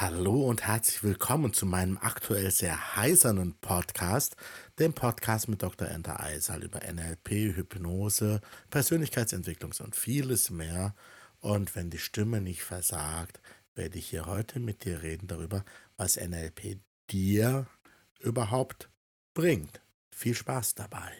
Hallo 0.00 0.44
und 0.44 0.64
herzlich 0.64 1.02
willkommen 1.02 1.52
zu 1.52 1.66
meinem 1.66 1.98
aktuell 1.98 2.52
sehr 2.52 2.94
heisernen 2.94 3.58
Podcast, 3.58 4.36
dem 4.78 4.92
Podcast 4.92 5.48
mit 5.48 5.60
Dr. 5.60 5.88
Enter 5.88 6.20
Eisal 6.20 6.62
über 6.62 6.78
NLP, 6.78 7.56
Hypnose, 7.56 8.40
Persönlichkeitsentwicklung 8.70 9.72
und 9.82 9.96
vieles 9.96 10.50
mehr. 10.50 10.94
Und 11.40 11.74
wenn 11.74 11.90
die 11.90 11.98
Stimme 11.98 12.40
nicht 12.40 12.62
versagt, 12.62 13.40
werde 13.74 13.98
ich 13.98 14.08
hier 14.08 14.26
heute 14.26 14.60
mit 14.60 14.84
dir 14.84 15.02
reden 15.02 15.26
darüber, 15.26 15.64
was 15.96 16.14
NLP 16.14 16.78
dir 17.10 17.66
überhaupt 18.20 18.90
bringt. 19.34 19.80
Viel 20.12 20.36
Spaß 20.36 20.76
dabei. 20.76 21.10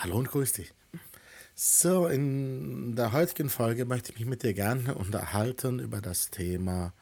Hallo 0.00 0.16
und 0.16 0.28
grüß 0.28 0.52
dich. 0.52 0.72
So, 1.56 2.06
in 2.06 2.94
der 2.94 3.10
heutigen 3.10 3.50
Folge 3.50 3.84
möchte 3.84 4.12
ich 4.12 4.20
mich 4.20 4.28
mit 4.28 4.44
dir 4.44 4.54
gerne 4.54 4.94
unterhalten 4.94 5.80
über 5.80 6.00
das 6.00 6.30
Thema 6.30 6.92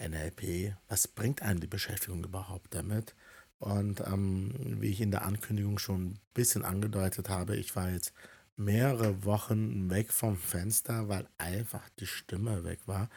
NLP. 0.00 0.74
Was 0.88 1.06
bringt 1.06 1.42
einem 1.42 1.60
die 1.60 1.68
Beschäftigung 1.68 2.24
überhaupt 2.24 2.74
damit? 2.74 3.14
Und 3.60 4.00
ähm, 4.00 4.52
wie 4.80 4.90
ich 4.90 5.00
in 5.00 5.12
der 5.12 5.24
Ankündigung 5.24 5.78
schon 5.78 6.04
ein 6.04 6.20
bisschen 6.34 6.64
angedeutet 6.64 7.28
habe, 7.28 7.54
ich 7.54 7.76
war 7.76 7.90
jetzt 7.90 8.12
mehrere 8.56 9.24
Wochen 9.24 9.88
weg 9.88 10.12
vom 10.12 10.36
Fenster, 10.36 11.08
weil 11.08 11.28
einfach 11.38 11.88
die 12.00 12.08
Stimme 12.08 12.64
weg 12.64 12.80
war. 12.86 13.08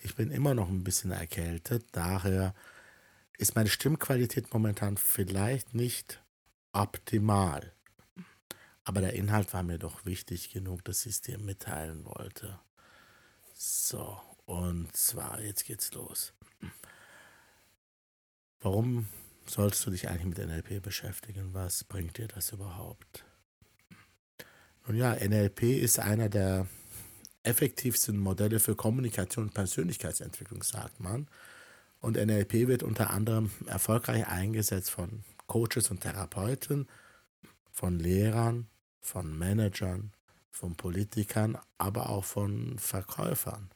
Ich 0.00 0.14
bin 0.14 0.30
immer 0.30 0.54
noch 0.54 0.70
ein 0.70 0.84
bisschen 0.84 1.10
erkältet, 1.10 1.84
daher 1.92 2.54
ist 3.36 3.56
meine 3.56 3.68
Stimmqualität 3.68 4.54
momentan 4.54 4.96
vielleicht 4.96 5.74
nicht 5.74 6.24
optimal. 6.72 7.73
Aber 8.84 9.00
der 9.00 9.14
Inhalt 9.14 9.52
war 9.54 9.62
mir 9.62 9.78
doch 9.78 10.04
wichtig 10.04 10.50
genug, 10.50 10.84
dass 10.84 11.06
ich 11.06 11.12
es 11.12 11.20
dir 11.22 11.38
mitteilen 11.38 12.04
wollte. 12.04 12.60
So, 13.54 14.20
und 14.46 14.94
zwar, 14.94 15.40
jetzt 15.40 15.64
geht's 15.64 15.92
los. 15.92 16.34
Warum 18.60 19.08
sollst 19.46 19.84
du 19.86 19.90
dich 19.90 20.08
eigentlich 20.08 20.36
mit 20.36 20.38
NLP 20.38 20.82
beschäftigen? 20.82 21.54
Was 21.54 21.84
bringt 21.84 22.18
dir 22.18 22.28
das 22.28 22.52
überhaupt? 22.52 23.24
Nun 24.86 24.96
ja, 24.96 25.14
NLP 25.14 25.62
ist 25.62 25.98
einer 25.98 26.28
der 26.28 26.66
effektivsten 27.42 28.18
Modelle 28.18 28.60
für 28.60 28.74
Kommunikation 28.74 29.46
und 29.46 29.54
Persönlichkeitsentwicklung, 29.54 30.62
sagt 30.62 31.00
man. 31.00 31.28
Und 32.00 32.16
NLP 32.16 32.68
wird 32.68 32.82
unter 32.82 33.10
anderem 33.10 33.50
erfolgreich 33.66 34.26
eingesetzt 34.26 34.90
von 34.90 35.24
Coaches 35.46 35.90
und 35.90 36.00
Therapeuten, 36.00 36.88
von 37.70 37.98
Lehrern, 37.98 38.68
von 39.04 39.38
Managern, 39.38 40.12
von 40.50 40.74
Politikern, 40.74 41.58
aber 41.78 42.08
auch 42.08 42.24
von 42.24 42.78
Verkäufern. 42.78 43.70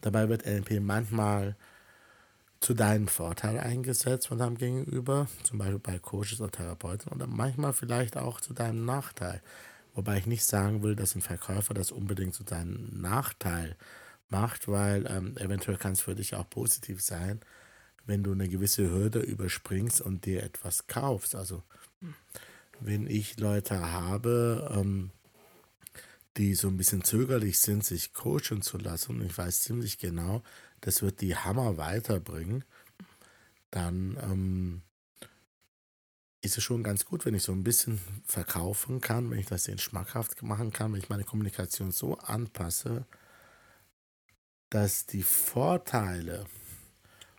Dabei 0.00 0.28
wird 0.28 0.46
NLP 0.46 0.80
manchmal 0.80 1.56
zu 2.60 2.72
deinem 2.74 3.08
Vorteil 3.08 3.58
eingesetzt 3.58 4.28
von 4.28 4.38
deinem 4.38 4.56
Gegenüber, 4.56 5.26
zum 5.42 5.58
Beispiel 5.58 5.80
bei 5.80 5.98
Coaches 5.98 6.40
oder 6.40 6.52
Therapeuten, 6.52 7.12
oder 7.12 7.26
manchmal 7.26 7.72
vielleicht 7.72 8.16
auch 8.16 8.40
zu 8.40 8.54
deinem 8.54 8.84
Nachteil. 8.84 9.42
Wobei 9.94 10.18
ich 10.18 10.26
nicht 10.26 10.44
sagen 10.44 10.82
will, 10.82 10.94
dass 10.94 11.16
ein 11.16 11.22
Verkäufer 11.22 11.74
das 11.74 11.90
unbedingt 11.90 12.34
zu 12.34 12.44
deinem 12.44 13.00
Nachteil 13.00 13.76
macht, 14.28 14.68
weil 14.68 15.06
ähm, 15.08 15.36
eventuell 15.36 15.78
kann 15.78 15.92
es 15.92 16.00
für 16.00 16.14
dich 16.14 16.36
auch 16.36 16.48
positiv 16.48 17.02
sein, 17.02 17.40
wenn 18.06 18.22
du 18.22 18.32
eine 18.32 18.48
gewisse 18.48 18.88
Hürde 18.88 19.18
überspringst 19.18 20.00
und 20.00 20.26
dir 20.26 20.42
etwas 20.44 20.86
kaufst. 20.86 21.34
Also 21.34 21.62
wenn 22.80 23.06
ich 23.06 23.38
Leute 23.38 23.92
habe, 23.92 24.70
ähm, 24.74 25.10
die 26.36 26.54
so 26.54 26.68
ein 26.68 26.76
bisschen 26.76 27.02
zögerlich 27.02 27.58
sind, 27.58 27.84
sich 27.84 28.12
coachen 28.12 28.62
zu 28.62 28.78
lassen, 28.78 29.16
und 29.16 29.26
ich 29.26 29.36
weiß 29.36 29.62
ziemlich 29.62 29.98
genau, 29.98 30.42
das 30.80 31.02
wird 31.02 31.20
die 31.20 31.36
Hammer 31.36 31.76
weiterbringen, 31.76 32.64
dann 33.70 34.16
ähm, 34.22 34.82
ist 36.40 36.56
es 36.56 36.64
schon 36.64 36.84
ganz 36.84 37.04
gut, 37.04 37.26
wenn 37.26 37.34
ich 37.34 37.42
so 37.42 37.52
ein 37.52 37.64
bisschen 37.64 38.00
verkaufen 38.24 39.00
kann, 39.00 39.30
wenn 39.30 39.38
ich 39.38 39.46
das 39.46 39.64
den 39.64 39.78
schmackhaft 39.78 40.42
machen 40.42 40.72
kann, 40.72 40.92
wenn 40.92 41.00
ich 41.00 41.08
meine 41.08 41.24
Kommunikation 41.24 41.90
so 41.90 42.16
anpasse, 42.18 43.06
dass 44.70 45.06
die 45.06 45.22
Vorteile 45.22 46.46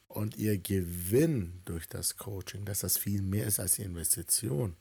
und 0.08 0.36
ihr 0.38 0.58
Gewinn 0.58 1.62
durch 1.66 1.88
das 1.88 2.18
Coaching, 2.18 2.66
dass 2.66 2.80
das 2.80 2.98
viel 2.98 3.22
mehr 3.22 3.46
ist 3.46 3.60
als 3.60 3.74
die 3.74 3.84
Investition, 3.84 4.76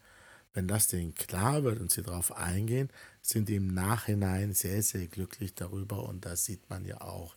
wenn 0.59 0.67
das 0.67 0.89
denen 0.89 1.15
klar 1.15 1.63
wird 1.63 1.79
und 1.79 1.93
sie 1.93 2.03
darauf 2.03 2.37
eingehen, 2.37 2.89
sind 3.23 3.49
die 3.49 3.55
im 3.55 3.69
Nachhinein 3.69 4.55
sehr, 4.55 4.83
sehr 4.83 5.07
glücklich 5.07 5.55
darüber. 5.55 6.09
Und 6.09 6.25
das 6.25 6.47
sieht 6.47 6.69
man 6.69 6.85
ja 6.85 7.01
auch 7.01 7.37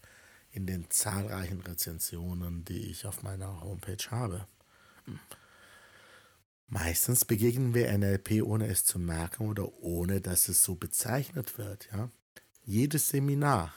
in 0.52 0.66
den 0.66 0.90
zahlreichen 0.90 1.62
Rezensionen, 1.62 2.66
die 2.66 2.90
ich 2.90 3.06
auf 3.06 3.22
meiner 3.22 3.62
Homepage 3.62 4.10
habe. 4.10 4.48
Meistens 6.68 7.24
begegnen 7.24 7.76
wir 7.76 7.96
NLP, 7.96 8.42
ohne 8.42 8.66
es 8.66 8.86
zu 8.86 8.98
merken 8.98 9.48
oder 9.48 9.72
ohne 9.84 10.20
dass 10.20 10.50
es 10.50 10.64
so 10.64 10.74
bezeichnet 10.74 11.60
wird. 11.60 11.90
Ja? 11.94 12.10
Jedes 12.64 13.10
Seminar, 13.10 13.72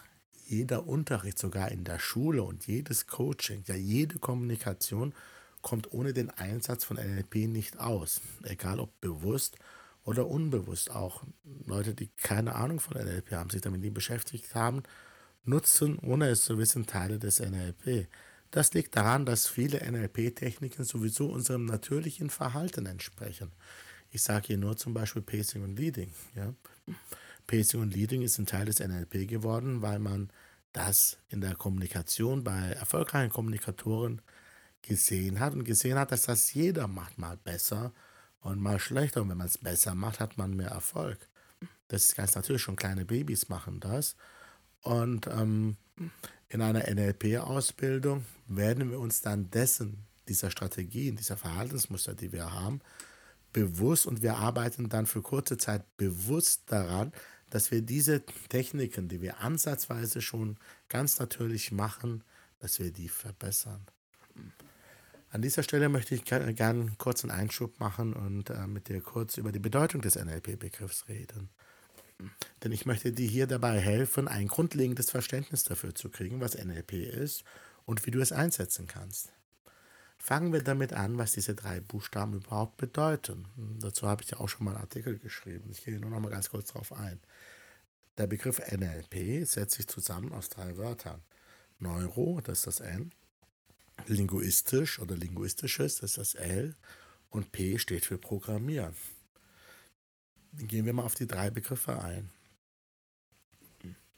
jeder 0.46 0.86
Unterricht, 0.86 1.38
sogar 1.38 1.70
in 1.70 1.84
der 1.84 1.98
Schule 1.98 2.44
und 2.44 2.66
jedes 2.66 3.08
Coaching, 3.08 3.62
ja 3.66 3.74
jede 3.74 4.18
Kommunikation 4.18 5.12
kommt 5.64 5.92
ohne 5.92 6.12
den 6.12 6.30
Einsatz 6.30 6.84
von 6.84 6.98
NLP 6.98 7.48
nicht 7.48 7.80
aus. 7.80 8.20
Egal 8.44 8.78
ob 8.78 9.00
bewusst 9.00 9.56
oder 10.04 10.28
unbewusst. 10.28 10.90
Auch 10.92 11.24
Leute, 11.66 11.94
die 11.94 12.08
keine 12.18 12.54
Ahnung 12.54 12.78
von 12.78 12.96
NLP 12.96 13.32
haben, 13.32 13.50
sich 13.50 13.62
damit 13.62 13.80
nie 13.80 13.90
beschäftigt 13.90 14.54
haben, 14.54 14.84
nutzen, 15.44 15.98
ohne 15.98 16.28
es 16.28 16.44
zu 16.44 16.58
wissen, 16.58 16.86
Teile 16.86 17.18
des 17.18 17.40
NLP. 17.40 18.08
Das 18.50 18.72
liegt 18.74 18.94
daran, 18.94 19.26
dass 19.26 19.48
viele 19.48 19.80
NLP-Techniken 19.90 20.84
sowieso 20.84 21.26
unserem 21.26 21.64
natürlichen 21.64 22.30
Verhalten 22.30 22.86
entsprechen. 22.86 23.50
Ich 24.10 24.22
sage 24.22 24.48
hier 24.48 24.58
nur 24.58 24.76
zum 24.76 24.94
Beispiel 24.94 25.22
Pacing 25.22 25.64
und 25.64 25.76
Leading. 25.76 26.12
Ja? 26.36 26.54
Pacing 27.46 27.80
und 27.80 27.94
Leading 27.94 28.22
ist 28.22 28.38
ein 28.38 28.46
Teil 28.46 28.66
des 28.66 28.80
NLP 28.80 29.26
geworden, 29.26 29.82
weil 29.82 29.98
man 29.98 30.30
das 30.72 31.16
in 31.30 31.40
der 31.40 31.54
Kommunikation 31.56 32.44
bei 32.44 32.68
erfolgreichen 32.72 33.32
Kommunikatoren 33.32 34.20
gesehen 34.86 35.40
hat 35.40 35.54
und 35.54 35.64
gesehen 35.64 35.98
hat, 35.98 36.12
dass 36.12 36.22
das 36.22 36.52
jeder 36.54 36.88
macht, 36.88 37.18
mal 37.18 37.36
besser 37.36 37.92
und 38.40 38.60
mal 38.60 38.78
schlechter. 38.78 39.22
Und 39.22 39.30
wenn 39.30 39.38
man 39.38 39.46
es 39.46 39.58
besser 39.58 39.94
macht, 39.94 40.20
hat 40.20 40.38
man 40.38 40.54
mehr 40.54 40.70
Erfolg. 40.70 41.18
Das 41.88 42.04
ist 42.04 42.16
ganz 42.16 42.34
natürlich, 42.34 42.62
schon 42.62 42.76
kleine 42.76 43.04
Babys 43.04 43.48
machen 43.48 43.80
das. 43.80 44.16
Und 44.82 45.26
ähm, 45.26 45.76
in 46.48 46.62
einer 46.62 46.88
NLP-Ausbildung 46.88 48.24
werden 48.46 48.90
wir 48.90 49.00
uns 49.00 49.20
dann 49.20 49.50
dessen, 49.50 50.06
dieser 50.28 50.50
Strategien, 50.50 51.16
dieser 51.16 51.36
Verhaltensmuster, 51.36 52.14
die 52.14 52.32
wir 52.32 52.52
haben, 52.52 52.80
bewusst 53.52 54.06
und 54.06 54.22
wir 54.22 54.36
arbeiten 54.36 54.88
dann 54.88 55.06
für 55.06 55.22
kurze 55.22 55.56
Zeit 55.56 55.96
bewusst 55.96 56.64
daran, 56.66 57.12
dass 57.50 57.70
wir 57.70 57.82
diese 57.82 58.24
Techniken, 58.48 59.08
die 59.08 59.20
wir 59.20 59.40
ansatzweise 59.40 60.20
schon 60.20 60.58
ganz 60.88 61.18
natürlich 61.18 61.70
machen, 61.70 62.24
dass 62.58 62.78
wir 62.78 62.92
die 62.92 63.08
verbessern. 63.08 63.86
An 65.34 65.42
dieser 65.42 65.64
Stelle 65.64 65.88
möchte 65.88 66.14
ich 66.14 66.24
gerne 66.24 66.92
kurz 66.96 67.24
einen 67.24 67.32
Einschub 67.32 67.80
machen 67.80 68.12
und 68.12 68.50
äh, 68.50 68.68
mit 68.68 68.88
dir 68.88 69.00
kurz 69.00 69.36
über 69.36 69.50
die 69.50 69.58
Bedeutung 69.58 70.00
des 70.00 70.14
NLP-Begriffs 70.14 71.08
reden. 71.08 71.50
Denn 72.62 72.70
ich 72.70 72.86
möchte 72.86 73.10
dir 73.10 73.26
hier 73.26 73.48
dabei 73.48 73.80
helfen, 73.80 74.28
ein 74.28 74.46
grundlegendes 74.46 75.10
Verständnis 75.10 75.64
dafür 75.64 75.92
zu 75.92 76.08
kriegen, 76.08 76.40
was 76.40 76.54
NLP 76.56 76.92
ist 76.92 77.42
und 77.84 78.06
wie 78.06 78.12
du 78.12 78.20
es 78.20 78.30
einsetzen 78.30 78.86
kannst. 78.86 79.32
Fangen 80.18 80.52
wir 80.52 80.62
damit 80.62 80.92
an, 80.92 81.18
was 81.18 81.32
diese 81.32 81.56
drei 81.56 81.80
Buchstaben 81.80 82.34
überhaupt 82.34 82.76
bedeuten. 82.76 83.48
Dazu 83.80 84.06
habe 84.06 84.22
ich 84.22 84.30
ja 84.30 84.38
auch 84.38 84.48
schon 84.48 84.64
mal 84.66 84.76
einen 84.76 84.82
Artikel 84.82 85.18
geschrieben. 85.18 85.68
Ich 85.72 85.84
gehe 85.84 85.98
nur 85.98 86.10
noch 86.10 86.20
mal 86.20 86.30
ganz 86.30 86.50
kurz 86.50 86.68
darauf 86.68 86.92
ein. 86.92 87.18
Der 88.18 88.28
Begriff 88.28 88.60
NLP 88.70 89.44
setzt 89.44 89.74
sich 89.74 89.88
zusammen 89.88 90.32
aus 90.32 90.48
drei 90.48 90.76
Wörtern. 90.76 91.22
Neuro, 91.80 92.40
das 92.40 92.58
ist 92.58 92.66
das 92.68 92.80
N, 92.80 93.10
linguistisch 94.06 94.98
oder 94.98 95.16
linguistisches, 95.16 95.96
das 95.96 96.12
ist 96.12 96.18
das 96.18 96.34
L, 96.34 96.74
und 97.30 97.52
P 97.52 97.78
steht 97.78 98.04
für 98.04 98.18
Programmieren. 98.18 98.94
Gehen 100.52 100.86
wir 100.86 100.92
mal 100.92 101.04
auf 101.04 101.14
die 101.14 101.26
drei 101.26 101.50
Begriffe 101.50 102.00
ein. 102.00 102.30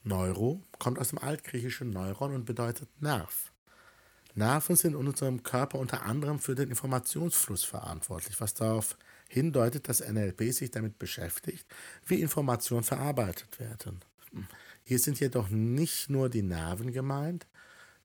Neuro 0.03 0.63
kommt 0.79 0.99
aus 0.99 1.09
dem 1.09 1.19
altgriechischen 1.19 1.91
Neuron 1.91 2.35
und 2.35 2.45
bedeutet 2.45 2.89
Nerv. 3.01 3.53
Nerven 4.35 4.77
sind 4.77 4.93
in 4.93 5.07
unserem 5.07 5.43
Körper 5.43 5.79
unter 5.79 6.03
anderem 6.03 6.39
für 6.39 6.55
den 6.55 6.69
Informationsfluss 6.69 7.65
verantwortlich, 7.65 8.39
was 8.41 8.53
darauf 8.53 8.97
hindeutet, 9.29 9.89
dass 9.89 10.07
NLP 10.07 10.53
sich 10.53 10.71
damit 10.71 10.99
beschäftigt, 10.99 11.67
wie 12.05 12.21
Informationen 12.21 12.85
verarbeitet 12.85 13.59
werden. 13.59 14.05
Hier 14.85 14.99
sind 14.99 15.19
jedoch 15.19 15.49
nicht 15.49 16.11
nur 16.11 16.29
die 16.29 16.43
Nerven 16.43 16.93
gemeint, 16.93 17.47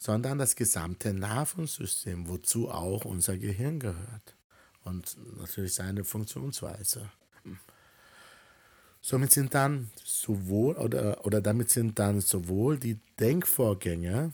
sondern 0.01 0.39
das 0.39 0.55
gesamte 0.55 1.13
Nervensystem, 1.13 2.27
wozu 2.27 2.71
auch 2.71 3.05
unser 3.05 3.37
Gehirn 3.37 3.79
gehört. 3.79 4.35
und 4.83 5.15
natürlich 5.37 5.75
seine 5.75 6.03
Funktionsweise. 6.03 7.11
Somit 8.99 9.31
sind 9.31 9.53
dann 9.53 9.91
sowohl 10.03 10.75
oder, 10.77 11.23
oder 11.23 11.39
damit 11.39 11.69
sind 11.69 11.99
dann 11.99 12.19
sowohl 12.19 12.79
die 12.79 12.97
Denkvorgänge, 13.19 14.31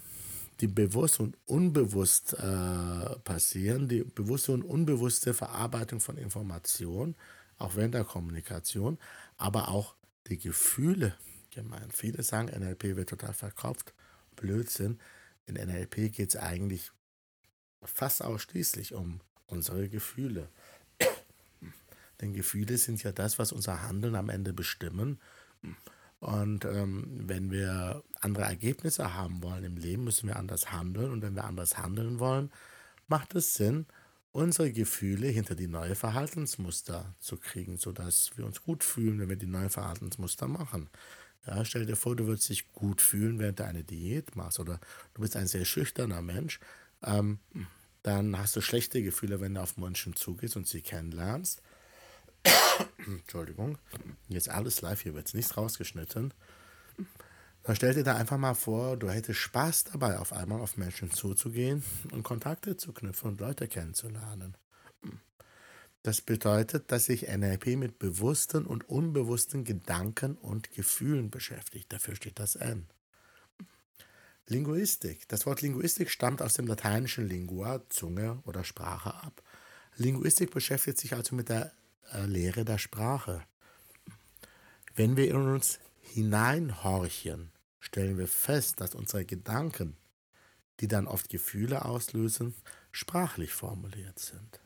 die 0.61 0.67
bewusst 0.67 1.19
und 1.19 1.37
unbewusst 1.45 2.31
äh, 2.31 3.19
passieren, 3.25 3.89
die 3.89 4.05
bewusste 4.05 4.53
und 4.53 4.63
unbewusste 4.63 5.33
Verarbeitung 5.33 5.99
von 5.99 6.17
Informationen, 6.17 7.15
auch 7.57 7.75
während 7.75 7.93
der 7.93 8.05
Kommunikation, 8.05 8.97
aber 9.35 9.67
auch 9.67 9.95
die 10.29 10.37
Gefühle 10.37 11.13
gemeint. 11.51 11.91
Viele 11.93 12.23
sagen, 12.23 12.47
NLP 12.57 12.95
wird 12.95 13.09
total 13.09 13.33
verkauft. 13.33 13.93
Blödsinn. 14.37 14.97
In 15.47 15.55
NLP 15.55 16.11
geht 16.11 16.29
es 16.29 16.35
eigentlich 16.35 16.91
fast 17.83 18.23
ausschließlich 18.23 18.93
um 18.93 19.21
unsere 19.47 19.89
Gefühle. 19.89 20.49
Denn 22.21 22.33
Gefühle 22.33 22.77
sind 22.77 23.01
ja 23.03 23.11
das, 23.11 23.39
was 23.39 23.51
unser 23.51 23.81
Handeln 23.81 24.15
am 24.15 24.29
Ende 24.29 24.53
bestimmen. 24.53 25.19
Und 26.19 26.65
ähm, 26.65 27.23
wenn 27.27 27.51
wir 27.51 28.03
andere 28.21 28.45
Ergebnisse 28.45 29.13
haben 29.13 29.41
wollen 29.43 29.63
im 29.63 29.77
Leben, 29.77 30.03
müssen 30.03 30.27
wir 30.27 30.35
anders 30.35 30.71
handeln. 30.71 31.11
Und 31.11 31.21
wenn 31.21 31.35
wir 31.35 31.45
anders 31.45 31.77
handeln 31.77 32.19
wollen, 32.19 32.51
macht 33.07 33.35
es 33.35 33.53
Sinn, 33.53 33.85
unsere 34.31 34.71
Gefühle 34.71 35.27
hinter 35.27 35.55
die 35.55 35.67
neuen 35.67 35.95
Verhaltensmuster 35.95 37.15
zu 37.19 37.37
kriegen, 37.37 37.77
sodass 37.77 38.31
wir 38.35 38.45
uns 38.45 38.61
gut 38.61 38.83
fühlen, 38.83 39.19
wenn 39.19 39.29
wir 39.29 39.35
die 39.35 39.47
neuen 39.47 39.69
Verhaltensmuster 39.69 40.47
machen. 40.47 40.89
Ja, 41.45 41.63
stell 41.63 41.85
dir 41.85 41.95
vor, 41.95 42.15
du 42.15 42.27
würdest 42.27 42.49
dich 42.49 42.71
gut 42.73 43.01
fühlen, 43.01 43.39
während 43.39 43.59
du 43.59 43.65
eine 43.65 43.83
Diät 43.83 44.35
machst 44.35 44.59
oder 44.59 44.79
du 45.13 45.21
bist 45.21 45.35
ein 45.35 45.47
sehr 45.47 45.65
schüchterner 45.65 46.21
Mensch. 46.21 46.59
Ähm, 47.03 47.39
dann 48.03 48.37
hast 48.37 48.55
du 48.55 48.61
schlechte 48.61 49.01
Gefühle, 49.01 49.39
wenn 49.41 49.53
du 49.53 49.61
auf 49.61 49.77
Menschen 49.77 50.15
zugehst 50.15 50.55
und 50.57 50.67
sie 50.67 50.81
kennenlernst. 50.81 51.61
Entschuldigung, 53.05 53.77
jetzt 54.27 54.49
alles 54.49 54.81
live, 54.81 55.01
hier 55.01 55.13
wird 55.13 55.33
nichts 55.33 55.57
rausgeschnitten. 55.57 56.33
Dann 57.63 57.75
stell 57.75 57.93
dir 57.93 58.03
da 58.03 58.15
einfach 58.15 58.37
mal 58.37 58.53
vor, 58.53 58.95
du 58.95 59.09
hättest 59.09 59.39
Spaß 59.39 59.85
dabei, 59.85 60.19
auf 60.19 60.31
einmal 60.31 60.61
auf 60.61 60.77
Menschen 60.77 61.11
zuzugehen 61.11 61.83
und 62.11 62.23
Kontakte 62.23 62.77
zu 62.77 62.93
knüpfen 62.93 63.31
und 63.31 63.41
Leute 63.41 63.67
kennenzulernen. 63.67 64.55
Das 66.07 66.21
bedeutet, 66.21 66.89
dass 66.93 67.07
sich 67.07 67.27
NLP 67.27 67.75
mit 67.75 67.99
bewussten 67.99 68.65
und 68.65 68.87
unbewussten 68.87 69.65
Gedanken 69.65 70.37
und 70.37 70.71
Gefühlen 70.71 71.29
beschäftigt. 71.29 71.91
Dafür 71.91 72.15
steht 72.15 72.39
das 72.39 72.55
N. 72.55 72.87
Linguistik. 74.47 75.27
Das 75.27 75.45
Wort 75.45 75.61
Linguistik 75.61 76.09
stammt 76.09 76.41
aus 76.41 76.53
dem 76.53 76.65
lateinischen 76.65 77.27
Lingua, 77.27 77.81
Zunge 77.89 78.41
oder 78.45 78.63
Sprache 78.63 79.15
ab. 79.15 79.43
Linguistik 79.97 80.51
beschäftigt 80.51 80.97
sich 80.97 81.13
also 81.13 81.35
mit 81.35 81.49
der 81.49 81.73
äh, 82.13 82.25
Lehre 82.25 82.63
der 82.63 82.77
Sprache. 82.77 83.43
Wenn 84.95 85.17
wir 85.17 85.27
in 85.27 85.35
uns 85.35 85.79
hineinhorchen, 85.99 87.51
stellen 87.81 88.17
wir 88.17 88.29
fest, 88.29 88.79
dass 88.79 88.95
unsere 88.95 89.25
Gedanken, 89.25 89.97
die 90.79 90.87
dann 90.87 91.05
oft 91.05 91.27
Gefühle 91.27 91.83
auslösen, 91.83 92.55
sprachlich 92.93 93.51
formuliert 93.51 94.19
sind. 94.19 94.61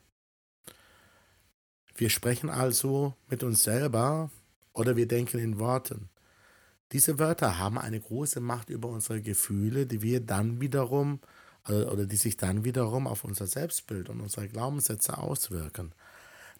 Wir 1.94 2.10
sprechen 2.10 2.50
also 2.50 3.14
mit 3.28 3.42
uns 3.42 3.62
selber 3.62 4.30
oder 4.72 4.96
wir 4.96 5.06
denken 5.06 5.38
in 5.38 5.58
Worten. 5.58 6.08
Diese 6.92 7.18
Wörter 7.18 7.58
haben 7.58 7.78
eine 7.78 8.00
große 8.00 8.40
Macht 8.40 8.70
über 8.70 8.88
unsere 8.88 9.22
Gefühle, 9.22 9.86
die 9.86 10.02
wir 10.02 10.20
dann 10.20 10.60
wiederum 10.60 11.20
äh, 11.68 11.84
oder 11.84 12.06
die 12.06 12.16
sich 12.16 12.36
dann 12.36 12.64
wiederum 12.64 13.06
auf 13.06 13.24
unser 13.24 13.46
Selbstbild 13.46 14.08
und 14.08 14.20
unsere 14.20 14.48
Glaubenssätze 14.48 15.18
auswirken. 15.18 15.92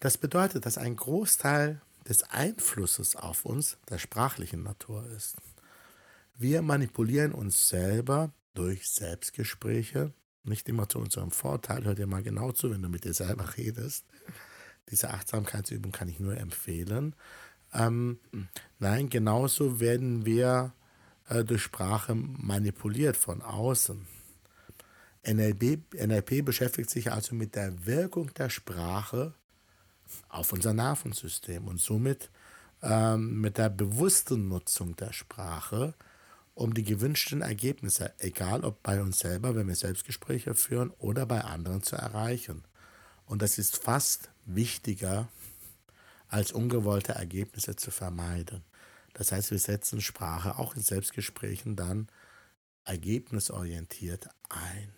Das 0.00 0.18
bedeutet, 0.18 0.66
dass 0.66 0.78
ein 0.78 0.96
Großteil 0.96 1.80
des 2.08 2.24
Einflusses 2.24 3.14
auf 3.14 3.44
uns 3.44 3.78
der 3.88 3.98
sprachlichen 3.98 4.62
Natur 4.62 5.06
ist. 5.16 5.36
Wir 6.36 6.62
manipulieren 6.62 7.32
uns 7.32 7.68
selber 7.68 8.32
durch 8.54 8.88
Selbstgespräche, 8.88 10.12
nicht 10.44 10.68
immer 10.68 10.88
zu 10.88 10.98
unserem 10.98 11.30
Vorteil. 11.30 11.84
Hör 11.84 11.94
dir 11.94 12.06
mal 12.06 12.22
genau 12.22 12.52
zu, 12.52 12.70
wenn 12.70 12.82
du 12.82 12.88
mit 12.88 13.04
dir 13.04 13.14
selber 13.14 13.56
redest. 13.56 14.04
Diese 14.90 15.10
Achtsamkeitsübung 15.10 15.92
kann 15.92 16.08
ich 16.08 16.20
nur 16.20 16.36
empfehlen. 16.36 17.14
Ähm, 17.72 18.18
nein, 18.78 19.08
genauso 19.08 19.80
werden 19.80 20.26
wir 20.26 20.72
äh, 21.28 21.44
durch 21.44 21.62
Sprache 21.62 22.14
manipuliert 22.14 23.16
von 23.16 23.42
außen. 23.42 24.06
NLP, 25.26 25.94
NLP 25.94 26.44
beschäftigt 26.44 26.90
sich 26.90 27.12
also 27.12 27.34
mit 27.34 27.54
der 27.54 27.86
Wirkung 27.86 28.34
der 28.34 28.50
Sprache 28.50 29.34
auf 30.28 30.52
unser 30.52 30.74
Nervensystem 30.74 31.66
und 31.68 31.80
somit 31.80 32.30
ähm, 32.82 33.40
mit 33.40 33.58
der 33.58 33.70
bewussten 33.70 34.48
Nutzung 34.48 34.96
der 34.96 35.12
Sprache, 35.12 35.94
um 36.54 36.74
die 36.74 36.82
gewünschten 36.82 37.40
Ergebnisse, 37.40 38.12
egal 38.18 38.64
ob 38.64 38.82
bei 38.82 39.00
uns 39.00 39.20
selber, 39.20 39.54
wenn 39.54 39.68
wir 39.68 39.76
Selbstgespräche 39.76 40.54
führen, 40.54 40.90
oder 40.98 41.24
bei 41.24 41.42
anderen 41.42 41.82
zu 41.82 41.96
erreichen. 41.96 42.64
Und 43.32 43.40
das 43.40 43.56
ist 43.56 43.82
fast 43.82 44.30
wichtiger 44.44 45.26
als 46.28 46.52
ungewollte 46.52 47.12
Ergebnisse 47.12 47.76
zu 47.76 47.90
vermeiden. 47.90 48.62
Das 49.14 49.32
heißt, 49.32 49.50
wir 49.52 49.58
setzen 49.58 50.02
Sprache 50.02 50.58
auch 50.58 50.76
in 50.76 50.82
Selbstgesprächen 50.82 51.74
dann 51.74 52.08
ergebnisorientiert 52.84 54.28
ein. 54.50 54.92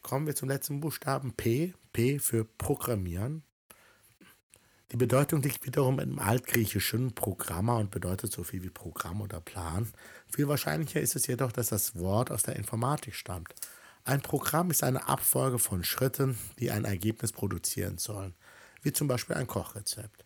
Kommen 0.00 0.26
wir 0.26 0.34
zum 0.34 0.48
letzten 0.48 0.80
Buchstaben 0.80 1.34
P. 1.34 1.74
P 1.92 2.18
für 2.18 2.46
Programmieren. 2.46 3.42
Die 4.90 4.96
Bedeutung 4.96 5.42
liegt 5.42 5.66
wiederum 5.66 6.00
im 6.00 6.18
altgriechischen 6.18 7.14
Programma 7.14 7.76
und 7.76 7.90
bedeutet 7.90 8.32
so 8.32 8.44
viel 8.44 8.62
wie 8.62 8.70
Programm 8.70 9.20
oder 9.20 9.42
Plan. 9.42 9.92
Viel 10.30 10.48
wahrscheinlicher 10.48 11.02
ist 11.02 11.16
es 11.16 11.26
jedoch, 11.26 11.52
dass 11.52 11.68
das 11.68 11.96
Wort 11.96 12.30
aus 12.30 12.44
der 12.44 12.56
Informatik 12.56 13.14
stammt. 13.14 13.52
Ein 14.08 14.22
Programm 14.22 14.70
ist 14.70 14.82
eine 14.82 15.06
Abfolge 15.06 15.58
von 15.58 15.84
Schritten, 15.84 16.38
die 16.58 16.70
ein 16.70 16.86
Ergebnis 16.86 17.30
produzieren 17.30 17.98
sollen 17.98 18.34
wie 18.80 18.92
zum 18.92 19.06
Beispiel 19.06 19.36
ein 19.36 19.46
Kochrezept. 19.46 20.24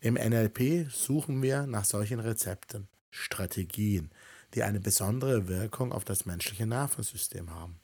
Im 0.00 0.14
NLP 0.14 0.90
suchen 0.90 1.40
wir 1.40 1.66
nach 1.66 1.86
solchen 1.86 2.20
Rezepten, 2.20 2.88
Strategien, 3.10 4.10
die 4.52 4.62
eine 4.62 4.78
besondere 4.78 5.48
Wirkung 5.48 5.90
auf 5.90 6.04
das 6.04 6.26
menschliche 6.26 6.66
Nervensystem 6.66 7.48
haben. 7.48 7.80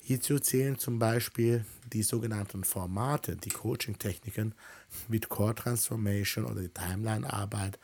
Hierzu 0.00 0.38
zählen 0.38 0.78
zum 0.78 0.98
Beispiel 0.98 1.66
die 1.92 2.02
sogenannten 2.02 2.64
Formate, 2.64 3.36
die 3.36 3.50
Coaching-Techniken 3.50 4.54
wie 5.08 5.20
Core 5.20 5.54
Transformation 5.54 6.46
oder 6.46 6.62
die 6.62 6.68
Timeline-Arbeit 6.68 7.78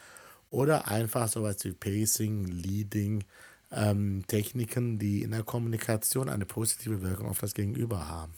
oder 0.49 0.89
einfach 0.89 1.29
sowas 1.29 1.59
wie 1.65 1.73
Pacing, 1.73 2.47
Leading, 2.47 3.25
ähm, 3.71 4.25
Techniken, 4.27 4.99
die 4.99 5.23
in 5.23 5.31
der 5.33 5.43
Kommunikation 5.43 6.29
eine 6.29 6.47
positive 6.47 7.03
Wirkung 7.03 7.29
auf 7.29 7.41
das 7.41 7.55
Gegenüber 7.55 8.09
haben. 8.09 8.33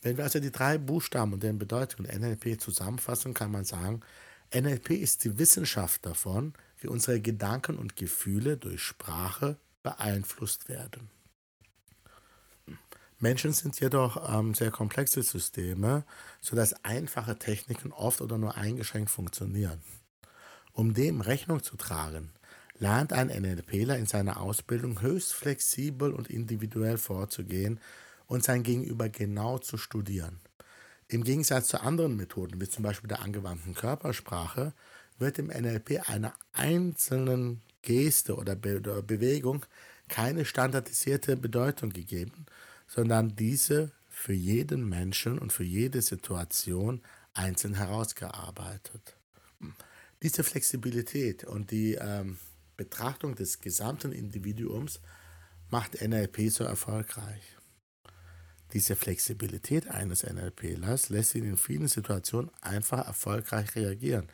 Wenn 0.00 0.16
wir 0.16 0.24
also 0.24 0.40
die 0.40 0.52
drei 0.52 0.78
Buchstaben 0.78 1.32
und 1.32 1.42
deren 1.42 1.58
Bedeutung 1.58 2.06
NLP 2.06 2.60
zusammenfassen, 2.60 3.34
kann 3.34 3.50
man 3.50 3.64
sagen, 3.64 4.00
NLP 4.54 4.90
ist 4.90 5.24
die 5.24 5.38
Wissenschaft 5.38 6.06
davon, 6.06 6.54
wie 6.78 6.88
unsere 6.88 7.20
Gedanken 7.20 7.76
und 7.76 7.96
Gefühle 7.96 8.56
durch 8.56 8.82
Sprache 8.82 9.58
beeinflusst 9.82 10.68
werden. 10.68 11.10
Menschen 13.20 13.52
sind 13.52 13.80
jedoch 13.80 14.32
ähm, 14.32 14.54
sehr 14.54 14.70
komplexe 14.70 15.22
Systeme, 15.22 16.04
sodass 16.40 16.84
einfache 16.84 17.36
Techniken 17.36 17.92
oft 17.92 18.20
oder 18.20 18.38
nur 18.38 18.56
eingeschränkt 18.56 19.10
funktionieren. 19.10 19.82
Um 20.72 20.94
dem 20.94 21.20
Rechnung 21.20 21.62
zu 21.62 21.76
tragen, 21.76 22.30
lernt 22.78 23.12
ein 23.12 23.28
NLPler 23.28 23.96
in 23.96 24.06
seiner 24.06 24.40
Ausbildung 24.40 25.02
höchst 25.02 25.34
flexibel 25.34 26.12
und 26.12 26.30
individuell 26.30 26.98
vorzugehen, 26.98 27.80
und 28.28 28.44
sein 28.44 28.62
Gegenüber 28.62 29.08
genau 29.08 29.58
zu 29.58 29.76
studieren. 29.76 30.38
Im 31.08 31.24
Gegensatz 31.24 31.68
zu 31.68 31.80
anderen 31.80 32.16
Methoden, 32.16 32.60
wie 32.60 32.68
zum 32.68 32.84
Beispiel 32.84 33.08
der 33.08 33.22
angewandten 33.22 33.74
Körpersprache, 33.74 34.74
wird 35.18 35.38
im 35.38 35.46
NLP 35.46 36.08
einer 36.08 36.34
einzelnen 36.52 37.62
Geste 37.82 38.36
oder, 38.36 38.54
Be 38.54 38.76
oder 38.76 39.02
Bewegung 39.02 39.64
keine 40.08 40.44
standardisierte 40.44 41.36
Bedeutung 41.36 41.90
gegeben, 41.90 42.46
sondern 42.86 43.34
diese 43.34 43.92
für 44.08 44.34
jeden 44.34 44.88
Menschen 44.88 45.38
und 45.38 45.52
für 45.52 45.64
jede 45.64 46.02
Situation 46.02 47.00
einzeln 47.34 47.74
herausgearbeitet. 47.74 49.16
Diese 50.22 50.44
Flexibilität 50.44 51.44
und 51.44 51.70
die 51.70 51.94
ähm, 51.94 52.38
Betrachtung 52.78 53.34
des 53.34 53.60
gesamten 53.60 54.12
Individuums 54.12 55.00
macht 55.68 56.00
NLP 56.00 56.48
so 56.50 56.64
erfolgreich. 56.64 57.42
Diese 58.72 58.96
Flexibilität 58.96 59.88
eines 59.88 60.22
NLPlers 60.22 61.10
lässt 61.10 61.34
ihn 61.34 61.44
in 61.44 61.56
vielen 61.56 61.88
Situationen 61.88 62.50
einfach 62.62 63.06
erfolgreich 63.06 63.74
reagieren, 63.74 64.28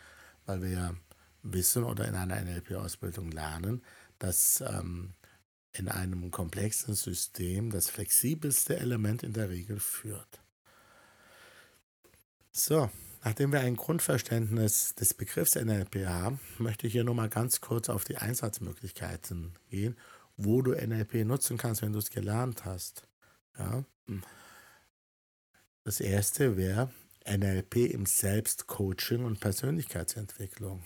weil 0.46 0.62
wir 0.62 0.70
ja 0.70 0.94
wissen 1.42 1.84
oder 1.84 2.06
in 2.06 2.14
einer 2.14 2.40
NLP-Ausbildung 2.40 3.30
lernen, 3.30 3.82
dass 4.18 4.60
ähm, 4.60 5.14
in 5.72 5.88
einem 5.88 6.30
komplexen 6.30 6.94
System 6.94 7.70
das 7.70 7.88
flexibelste 7.88 8.76
Element 8.76 9.22
in 9.22 9.32
der 9.32 9.48
Regel 9.48 9.80
führt. 9.80 10.40
So, 12.52 12.90
nachdem 13.24 13.52
wir 13.52 13.60
ein 13.60 13.76
Grundverständnis 13.76 14.94
des 14.94 15.14
Begriffs 15.14 15.54
NLP 15.54 16.06
haben, 16.06 16.38
möchte 16.58 16.86
ich 16.86 16.92
hier 16.92 17.04
nochmal 17.04 17.30
ganz 17.30 17.60
kurz 17.60 17.88
auf 17.88 18.04
die 18.04 18.18
Einsatzmöglichkeiten 18.18 19.52
gehen, 19.70 19.96
wo 20.36 20.60
du 20.60 20.72
NLP 20.72 21.24
nutzen 21.24 21.56
kannst, 21.56 21.82
wenn 21.82 21.92
du 21.92 21.98
es 21.98 22.10
gelernt 22.10 22.64
hast. 22.66 23.08
Ja? 23.58 23.84
Das 25.84 26.00
erste 26.00 26.56
wäre 26.56 26.90
NLP 27.26 27.76
im 27.92 28.04
Selbstcoaching 28.04 29.24
und 29.24 29.40
Persönlichkeitsentwicklung. 29.40 30.82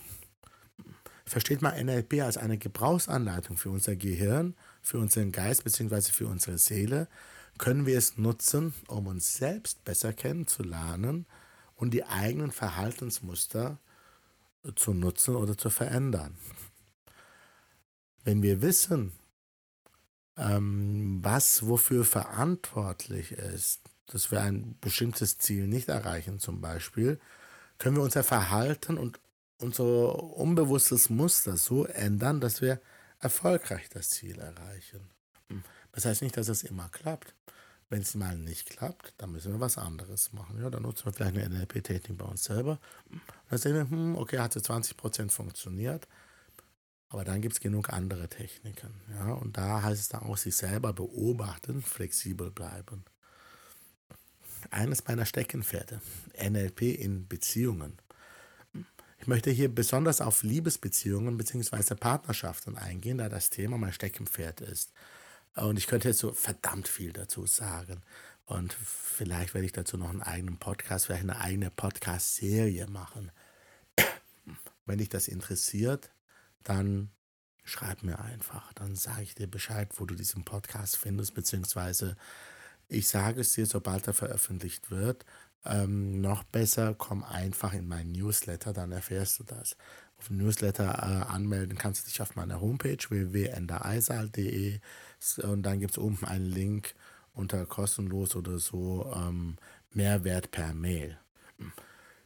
Versteht 1.26 1.61
mal 1.61 1.83
NLP 1.83 2.23
als 2.23 2.38
eine 2.38 2.57
Gebrauchsanleitung 2.57 3.57
für 3.57 3.71
unser 3.71 3.97
Gehirn, 3.97 4.54
für 4.80 4.99
unseren 4.99 5.33
Geist 5.33 5.64
bzw. 5.64 6.12
für 6.12 6.28
unsere 6.28 6.57
Seele, 6.59 7.09
können 7.59 7.85
wir 7.85 7.99
es 7.99 8.16
nutzen, 8.16 8.73
um 8.87 9.09
uns 9.09 9.35
selbst 9.35 9.85
besser 9.85 10.12
kennenzulernen 10.12 11.26
und 11.78 11.92
die 11.92 12.04
eigenen 12.04 12.50
Verhaltensmuster 12.50 13.78
zu 14.76 14.92
nutzen 14.92 15.37
oder 15.37 15.56
zu 15.56 15.70
verändern. 15.70 16.37
Wenn 18.25 18.42
wir 18.42 18.61
wissen, 18.61 19.12
ähm, 20.37 21.20
was 21.23 21.66
wofür 21.66 22.04
verantwortlich 22.04 23.32
ist, 23.32 23.80
dass 24.06 24.30
wir 24.30 24.42
ein 24.42 24.76
bestimmtes 24.80 25.38
Ziel 25.38 25.66
nicht 25.66 25.88
erreichen 25.88 26.38
zum 26.40 26.61
Beispiel, 26.61 27.18
können 27.78 27.97
wir 27.97 28.02
unser 28.02 28.25
Verhalten 28.25 28.99
und 28.99 29.20
unser 29.58 30.18
unbewusstes 30.37 31.11
Muster 31.11 31.56
so 31.56 31.87
ändern, 31.87 32.40
dass 32.40 32.61
wir 32.61 32.80
erfolgreich 33.20 33.88
das 33.88 34.11
Ziel 34.11 34.38
erreichen. 34.38 35.00
Das 35.92 36.04
heißt 36.04 36.23
nicht, 36.23 36.37
dass 36.37 36.49
es 36.49 36.64
immer 36.64 36.88
klappt. 36.88 37.35
Wenn 37.90 38.02
es 38.02 38.14
mal 38.14 38.37
nicht 38.37 38.68
klappt, 38.68 39.14
dann 39.16 39.33
müssen 39.33 39.52
wir 39.52 39.61
was 39.61 39.78
anderes 39.78 40.33
machen. 40.33 40.61
Ja, 40.61 40.68
dann 40.68 40.83
nutzen 40.83 41.07
wir 41.07 41.12
vielleicht 41.12 41.37
eine 41.37 41.49
NLP-Technik 41.49 42.18
bei 42.18 42.26
uns 42.26 42.45
selber. 42.45 42.78
Dann 43.49 43.59
sehen 43.59 43.75
wir, 43.75 43.88
hm, 43.88 44.16
okay, 44.16 44.38
hat 44.38 44.52
zu 44.52 44.59
20% 44.61 45.30
funktioniert. 45.30 46.07
Aber 47.09 47.25
dann 47.25 47.40
gibt 47.40 47.54
es 47.54 47.61
genug 47.61 47.90
andere 47.90 48.28
Techniken. 48.28 48.92
Ja, 49.11 49.33
und 49.33 49.57
da 49.57 49.83
heißt 49.83 50.00
es 50.00 50.09
dann 50.09 50.23
auch, 50.23 50.37
sich 50.37 50.54
selber 50.54 50.92
beobachten, 50.92 51.80
flexibel 51.80 52.50
bleiben. 52.50 53.04
Eines 54.71 55.07
meiner 55.07 55.25
Steckenpferde, 55.25 56.02
NLP 56.38 56.83
in 56.83 57.26
Beziehungen. 57.26 57.97
Ich 59.21 59.26
möchte 59.26 59.50
hier 59.50 59.75
besonders 59.75 60.21
auf 60.21 60.42
Liebesbeziehungen 60.42 61.38
bzw. 61.38 61.95
Partnerschaften 61.95 62.76
eingehen, 62.76 63.18
da 63.18 63.28
das 63.30 63.49
Thema 63.49 63.78
mein 63.78 63.92
Steckenpferd 63.92 64.61
ist. 64.61 64.92
Und 65.60 65.78
ich 65.78 65.86
könnte 65.86 66.08
jetzt 66.08 66.18
so 66.18 66.32
verdammt 66.32 66.88
viel 66.88 67.12
dazu 67.12 67.46
sagen. 67.46 68.02
Und 68.46 68.72
vielleicht 68.72 69.54
werde 69.54 69.66
ich 69.66 69.72
dazu 69.72 69.98
noch 69.98 70.08
einen 70.08 70.22
eigenen 70.22 70.58
Podcast, 70.58 71.06
vielleicht 71.06 71.22
eine 71.22 71.40
eigene 71.40 71.70
Podcast-Serie 71.70 72.86
machen. 72.86 73.30
Wenn 74.86 74.98
dich 74.98 75.10
das 75.10 75.28
interessiert, 75.28 76.10
dann 76.64 77.10
schreib 77.64 78.02
mir 78.02 78.18
einfach. 78.18 78.72
Dann 78.72 78.96
sage 78.96 79.22
ich 79.22 79.34
dir 79.34 79.48
Bescheid, 79.48 79.90
wo 79.96 80.06
du 80.06 80.14
diesen 80.14 80.44
Podcast 80.44 80.96
findest, 80.96 81.34
beziehungsweise 81.34 82.16
ich 82.88 83.06
sage 83.06 83.42
es 83.42 83.52
dir, 83.52 83.66
sobald 83.66 84.06
er 84.06 84.14
veröffentlicht 84.14 84.90
wird. 84.90 85.26
Ähm, 85.64 86.20
noch 86.20 86.44
besser, 86.44 86.94
komm 86.94 87.22
einfach 87.22 87.74
in 87.74 87.86
meinen 87.86 88.12
Newsletter, 88.12 88.72
dann 88.72 88.92
erfährst 88.92 89.40
du 89.40 89.44
das. 89.44 89.76
Auf 90.18 90.28
den 90.28 90.38
Newsletter 90.38 90.84
äh, 90.84 91.32
anmelden 91.32 91.78
kannst 91.78 92.02
du 92.02 92.08
dich 92.08 92.20
auf 92.20 92.34
meiner 92.34 92.60
Homepage 92.60 92.98
www.endereisal.de 93.08 94.80
und 95.42 95.62
dann 95.62 95.80
gibt 95.80 95.92
es 95.92 95.98
oben 95.98 96.25
einen 96.25 96.46
Link 96.46 96.94
unter 97.34 97.64
kostenlos 97.66 98.34
oder 98.34 98.58
so 98.58 99.12
ähm, 99.14 99.56
Mehrwert 99.92 100.50
per 100.50 100.75
Mail. 100.75 101.18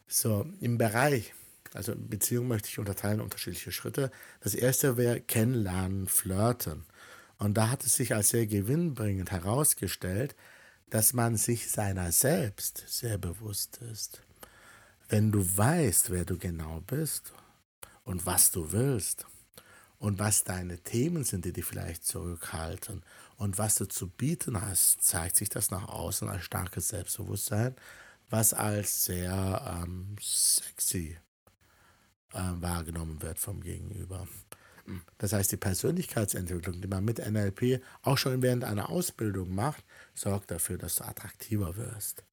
So, 0.08 0.46
im 0.61 0.78
Bereich, 0.78 1.34
also 1.75 1.94
Beziehung 1.96 2.49
möchte 2.49 2.68
ich 2.68 2.78
unterteilen 2.78 3.20
unterschiedliche 3.20 3.72
Schritte. 3.72 4.11
Das 4.40 4.54
erste 4.54 4.96
wäre 4.96 5.20
Kennenlernen, 5.20 6.08
Flirten. 6.08 6.84
Und 7.38 7.54
da 7.54 7.70
hat 7.70 7.84
es 7.84 7.94
sich 7.94 8.14
als 8.14 8.30
sehr 8.30 8.46
gewinnbringend 8.46 9.30
herausgestellt, 9.30 10.34
dass 10.90 11.12
man 11.12 11.37
sich 11.37 11.70
seiner 11.70 12.12
selbst 12.12 12.84
sehr 12.87 13.18
bewusst 13.18 13.78
ist. 13.90 14.22
Wenn 15.08 15.32
du 15.32 15.44
weißt, 15.56 16.11
wer 16.11 16.25
du 16.25 16.38
genau 16.38 16.80
bist 16.87 17.32
und 18.04 18.26
was 18.26 18.50
du 18.50 18.73
willst 18.73 19.26
und 19.99 20.18
was 20.18 20.44
deine 20.44 20.78
Themen 20.78 21.25
sind, 21.25 21.44
die 21.44 21.52
dich 21.52 21.64
vielleicht 21.64 22.04
zurückhalten 22.04 23.02
und 23.37 23.59
was 23.59 23.76
du 23.76 23.87
zu 23.87 24.09
bieten 24.09 24.61
hast, 24.61 25.02
zeigt 25.02 25.37
sich 25.37 25.49
das 25.49 25.71
nach 25.71 25.88
außen 25.88 26.28
als 26.28 26.44
starkes 26.44 26.88
Selbstbewusstsein, 26.88 27.76
was 28.30 28.54
als 28.54 29.04
sehr 29.04 29.85
ähm, 29.85 30.16
sexy 30.21 31.18
äh, 32.32 32.38
wahrgenommen 32.54 33.23
wird 33.23 33.38
vom 33.38 33.61
Gegenüber. 33.61 34.26
Das 35.18 35.32
heißt, 35.32 35.52
die 35.52 35.56
Persönlichkeitsentwicklung, 35.56 36.80
die 36.80 36.88
man 36.88 37.04
mit 37.04 37.18
NLP 37.18 37.82
auch 38.02 38.18
schon 38.18 38.42
während 38.42 38.64
einer 38.64 38.90
Ausbildung 38.90 39.54
macht, 39.54 39.85
sorgt 40.14 40.50
dafür, 40.50 40.78
dass 40.78 40.97
du 40.97 41.04
attraktiver 41.04 41.76
wirst. 41.76 42.25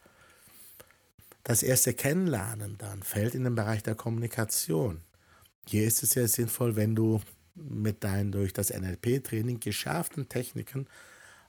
Das 1.44 1.64
erste 1.64 1.94
Kennenlernen 1.94 2.78
dann 2.78 3.04
fällt 3.04 3.36
in 3.36 3.44
den 3.44 3.56
Bereich 3.56 3.84
der 3.84 3.96
Kommunikation. 3.96 5.02
Hier 5.70 5.86
ist 5.86 6.02
es 6.02 6.10
sehr 6.10 6.28
sinnvoll, 6.28 6.76
wenn 6.76 6.96
du 6.96 7.22
mit 7.54 8.04
deinen 8.04 8.32
durch 8.32 8.54
das 8.54 8.72
NLP-Training 8.72 9.60
geschärften 9.60 10.28
Techniken 10.28 10.88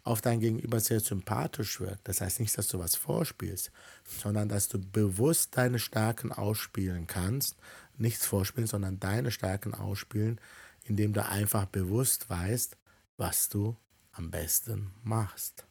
auf 0.02 0.20
dein 0.20 0.40
Gegenüber 0.40 0.78
sehr 0.78 1.00
sympathisch 1.00 1.80
wirkt. 1.80 2.06
Das 2.06 2.20
heißt 2.20 2.38
nicht, 2.38 2.58
dass 2.58 2.68
du 2.68 2.78
was 2.78 2.96
vorspielst, 2.96 3.72
sondern 4.04 4.50
dass 4.50 4.68
du 4.68 4.78
bewusst 4.78 5.56
deine 5.56 5.78
Stärken 5.78 6.32
ausspielen 6.32 7.06
kannst. 7.06 7.56
Nichts 7.96 8.26
vorspielen, 8.26 8.66
sondern 8.66 9.00
deine 9.00 9.30
Stärken 9.30 9.72
ausspielen, 9.72 10.38
indem 10.84 11.14
du 11.14 11.24
einfach 11.24 11.64
bewusst 11.64 12.28
weißt, 12.28 12.76
was 13.16 13.48
du 13.48 13.74
am 14.12 14.30
besten 14.30 14.90
machst. 15.02 15.64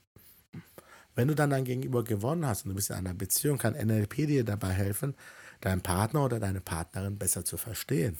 Wenn 1.13 1.27
du 1.27 1.35
dann 1.35 1.51
dein 1.51 1.65
Gegenüber 1.65 2.03
gewonnen 2.03 2.47
hast 2.47 2.65
und 2.65 2.69
du 2.69 2.75
bist 2.75 2.89
in 2.89 2.95
einer 2.95 3.13
Beziehung, 3.13 3.59
kann 3.59 3.73
NLP 3.73 4.25
dir 4.25 4.43
dabei 4.43 4.71
helfen, 4.71 5.13
deinen 5.61 5.81
Partner 5.81 6.25
oder 6.25 6.39
deine 6.39 6.61
Partnerin 6.61 7.19
besser 7.19 7.45
zu 7.45 7.57
verstehen. 7.57 8.17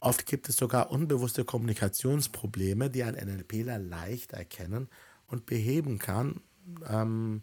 Oft 0.00 0.26
gibt 0.26 0.48
es 0.48 0.56
sogar 0.56 0.90
unbewusste 0.90 1.44
Kommunikationsprobleme, 1.44 2.88
die 2.90 3.02
ein 3.02 3.14
NLPler 3.14 3.78
leicht 3.78 4.32
erkennen 4.32 4.88
und 5.26 5.46
beheben 5.46 5.98
kann, 5.98 6.40
ähm, 6.88 7.42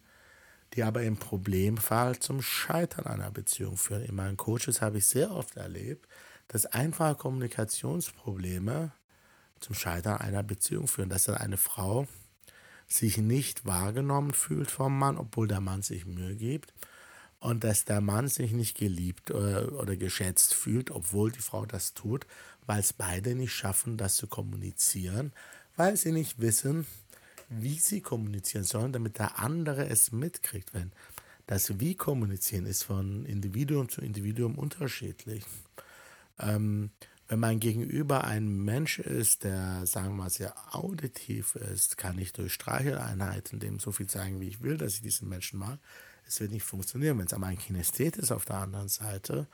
die 0.73 0.83
aber 0.83 1.03
im 1.03 1.17
Problemfall 1.17 2.17
zum 2.19 2.41
Scheitern 2.41 3.05
einer 3.05 3.31
Beziehung 3.31 3.77
führen. 3.77 4.03
In 4.03 4.15
meinen 4.15 4.37
Coaches 4.37 4.81
habe 4.81 4.99
ich 4.99 5.07
sehr 5.07 5.31
oft 5.31 5.57
erlebt, 5.57 6.07
dass 6.47 6.65
einfache 6.65 7.15
Kommunikationsprobleme 7.15 8.93
zum 9.59 9.75
Scheitern 9.75 10.17
einer 10.17 10.43
Beziehung 10.43 10.87
führen, 10.87 11.09
dass 11.09 11.25
dann 11.25 11.35
eine 11.35 11.57
Frau 11.57 12.07
sich 12.87 13.17
nicht 13.17 13.65
wahrgenommen 13.65 14.33
fühlt 14.33 14.71
vom 14.71 14.97
Mann, 14.97 15.17
obwohl 15.17 15.47
der 15.47 15.61
Mann 15.61 15.81
sich 15.81 16.05
Mühe 16.05 16.35
gibt 16.35 16.73
und 17.45 17.63
dass 17.63 17.85
der 17.85 18.01
Mann 18.01 18.27
sich 18.27 18.53
nicht 18.53 18.75
geliebt 18.75 19.29
oder, 19.29 19.79
oder 19.79 19.95
geschätzt 19.95 20.55
fühlt, 20.55 20.89
obwohl 20.89 21.31
die 21.31 21.41
Frau 21.41 21.67
das 21.67 21.93
tut, 21.93 22.25
weil 22.65 22.79
es 22.79 22.91
beide 22.91 23.35
nicht 23.35 23.53
schaffen, 23.53 23.97
das 23.97 24.15
zu 24.15 24.25
kommunizieren, 24.25 25.31
weil 25.75 25.95
sie 25.95 26.11
nicht 26.11 26.41
wissen, 26.41 26.87
wie 27.47 27.77
sie 27.77 28.01
kommunizieren 28.01 28.63
sollen, 28.63 28.93
damit 28.93 29.19
der 29.19 29.37
andere 29.37 29.87
es 29.87 30.11
mitkriegt. 30.11 30.73
Wenn 30.73 30.91
das 31.45 31.79
Wie 31.79 31.93
kommunizieren 31.93 32.65
ist 32.65 32.81
von 32.81 33.25
Individuum 33.25 33.89
zu 33.89 34.01
Individuum 34.01 34.55
unterschiedlich. 34.55 35.45
Ähm, 36.39 36.89
wenn 37.27 37.39
mein 37.39 37.59
Gegenüber 37.59 38.23
ein 38.23 38.65
Mensch 38.65 38.97
ist, 38.97 39.43
der, 39.43 39.85
sagen 39.85 40.09
wir 40.09 40.23
mal, 40.23 40.29
sehr 40.31 40.55
auditiv 40.75 41.55
ist, 41.55 41.97
kann 41.97 42.17
ich 42.17 42.33
durch 42.33 42.53
Streicheleinheiten 42.53 43.59
dem 43.59 43.77
so 43.77 43.91
viel 43.91 44.09
sagen, 44.09 44.41
wie 44.41 44.47
ich 44.47 44.63
will, 44.63 44.77
dass 44.77 44.95
ich 44.95 45.01
diesen 45.01 45.29
Menschen 45.29 45.59
mag. 45.59 45.77
Es 46.27 46.39
wird 46.39 46.51
nicht 46.51 46.63
funktionieren. 46.63 47.17
Wenn 47.17 47.27
es 47.27 47.33
aber 47.33 47.47
ein 47.47 47.57
Kinesthet 47.57 48.17
ist 48.17 48.31
auf 48.31 48.45
der 48.45 48.57
anderen 48.57 48.89
Seite, 48.89 49.47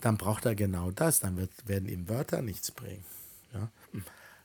dann 0.00 0.16
braucht 0.16 0.44
er 0.46 0.54
genau 0.54 0.90
das. 0.90 1.20
Dann 1.20 1.36
wird, 1.36 1.50
werden 1.66 1.88
ihm 1.88 2.08
Wörter 2.08 2.42
nichts 2.42 2.70
bringen. 2.70 3.04
Ja? 3.52 3.70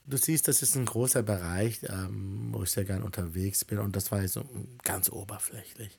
Du 0.06 0.18
siehst, 0.18 0.48
das 0.48 0.62
ist 0.62 0.76
ein 0.76 0.86
großer 0.86 1.24
Bereich, 1.24 1.80
ähm, 1.84 2.50
wo 2.52 2.64
ich 2.64 2.72
sehr 2.72 2.84
gern 2.84 3.04
unterwegs 3.04 3.64
bin 3.64 3.80
und 3.80 3.96
das 3.96 4.12
war 4.12 4.22
jetzt 4.22 4.34
so 4.34 4.44
ganz 4.84 5.10
oberflächlich. 5.10 5.98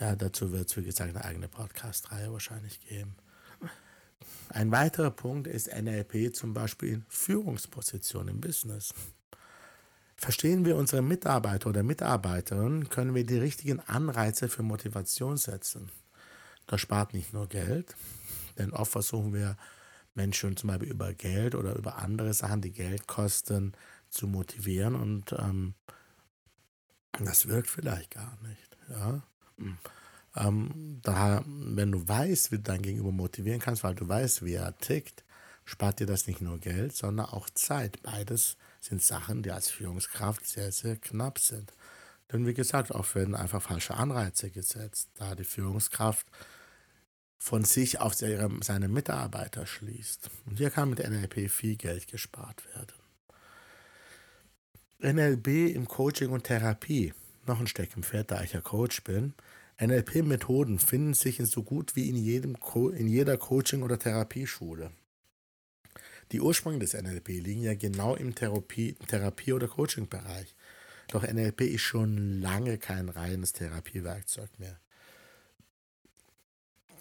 Ja, 0.00 0.16
dazu 0.16 0.50
wird 0.50 0.68
es, 0.68 0.76
wie 0.76 0.82
gesagt, 0.82 1.10
eine 1.10 1.24
eigene 1.24 1.46
Podcast-Reihe 1.46 2.32
wahrscheinlich 2.32 2.80
geben. 2.80 3.14
Ein 4.48 4.72
weiterer 4.72 5.10
Punkt 5.10 5.46
ist 5.46 5.68
NLP 5.72 6.34
zum 6.34 6.52
Beispiel 6.52 6.94
in 6.94 7.04
Führungspositionen 7.08 8.34
im 8.34 8.40
Business. 8.40 8.92
Verstehen 10.24 10.64
wir 10.64 10.76
unsere 10.76 11.02
Mitarbeiter 11.02 11.68
oder 11.68 11.82
Mitarbeiterinnen, 11.82 12.88
können 12.88 13.14
wir 13.14 13.26
die 13.26 13.36
richtigen 13.36 13.80
Anreize 13.80 14.48
für 14.48 14.62
Motivation 14.62 15.36
setzen. 15.36 15.90
Das 16.66 16.80
spart 16.80 17.12
nicht 17.12 17.34
nur 17.34 17.46
Geld, 17.46 17.94
denn 18.56 18.72
oft 18.72 18.92
versuchen 18.92 19.34
wir 19.34 19.58
Menschen 20.14 20.56
zum 20.56 20.68
Beispiel 20.68 20.88
über 20.88 21.12
Geld 21.12 21.54
oder 21.54 21.76
über 21.76 21.98
andere 21.98 22.32
Sachen, 22.32 22.62
die 22.62 22.72
Geld 22.72 23.06
kosten, 23.06 23.74
zu 24.08 24.26
motivieren 24.26 24.94
und 24.94 25.32
ähm, 25.32 25.74
das 27.22 27.46
wirkt 27.46 27.68
vielleicht 27.68 28.12
gar 28.12 28.38
nicht. 28.48 28.78
Ja? 28.88 29.22
Hm. 29.58 29.76
Ähm, 30.36 31.00
daher, 31.02 31.44
wenn 31.46 31.92
du 31.92 32.08
weißt, 32.08 32.50
wie 32.50 32.56
du 32.56 32.62
dein 32.62 32.80
Gegenüber 32.80 33.12
motivieren 33.12 33.60
kannst, 33.60 33.84
weil 33.84 33.94
du 33.94 34.08
weißt, 34.08 34.42
wie 34.42 34.54
er 34.54 34.74
tickt, 34.78 35.22
spart 35.66 36.00
dir 36.00 36.06
das 36.06 36.26
nicht 36.26 36.40
nur 36.40 36.58
Geld, 36.60 36.96
sondern 36.96 37.26
auch 37.26 37.50
Zeit. 37.50 38.02
Beides 38.02 38.56
sind 38.84 39.02
Sachen, 39.02 39.42
die 39.42 39.50
als 39.50 39.70
Führungskraft 39.70 40.46
sehr, 40.46 40.72
sehr 40.72 40.96
knapp 40.96 41.38
sind. 41.38 41.72
Denn 42.32 42.46
wie 42.46 42.54
gesagt, 42.54 42.90
oft 42.90 43.14
werden 43.14 43.34
einfach 43.34 43.62
falsche 43.62 43.94
Anreize 43.94 44.50
gesetzt, 44.50 45.10
da 45.14 45.34
die 45.34 45.44
Führungskraft 45.44 46.26
von 47.38 47.64
sich 47.64 48.00
auf 48.00 48.14
seine 48.14 48.88
Mitarbeiter 48.88 49.66
schließt. 49.66 50.30
Und 50.46 50.56
hier 50.56 50.70
kann 50.70 50.90
mit 50.90 50.98
NLP 50.98 51.50
viel 51.50 51.76
Geld 51.76 52.08
gespart 52.08 52.64
werden. 52.74 52.94
NLP 55.00 55.74
im 55.74 55.86
Coaching 55.86 56.30
und 56.30 56.44
Therapie. 56.44 57.12
Noch 57.46 57.60
ein 57.60 57.66
Steckenpferd, 57.66 58.30
da 58.30 58.42
ich 58.42 58.54
ja 58.54 58.62
Coach 58.62 59.04
bin. 59.04 59.34
NLP-Methoden 59.78 60.78
finden 60.78 61.14
sich 61.14 61.40
in 61.40 61.46
so 61.46 61.62
gut 61.62 61.96
wie 61.96 62.08
in, 62.08 62.16
jedem 62.16 62.56
in 62.96 63.08
jeder 63.08 63.36
Coaching- 63.36 63.82
oder 63.82 63.98
Therapieschule. 63.98 64.90
Die 66.32 66.40
Ursprünge 66.40 66.80
des 66.80 66.94
NLP 66.94 67.28
liegen 67.28 67.62
ja 67.62 67.74
genau 67.74 68.14
im 68.14 68.34
Therapie-, 68.34 68.96
Therapie 69.08 69.52
oder 69.52 69.68
Coaching-Bereich. 69.68 70.54
Doch 71.08 71.22
NLP 71.22 71.62
ist 71.62 71.82
schon 71.82 72.40
lange 72.40 72.78
kein 72.78 73.08
reines 73.08 73.52
Therapiewerkzeug 73.52 74.58
mehr. 74.58 74.80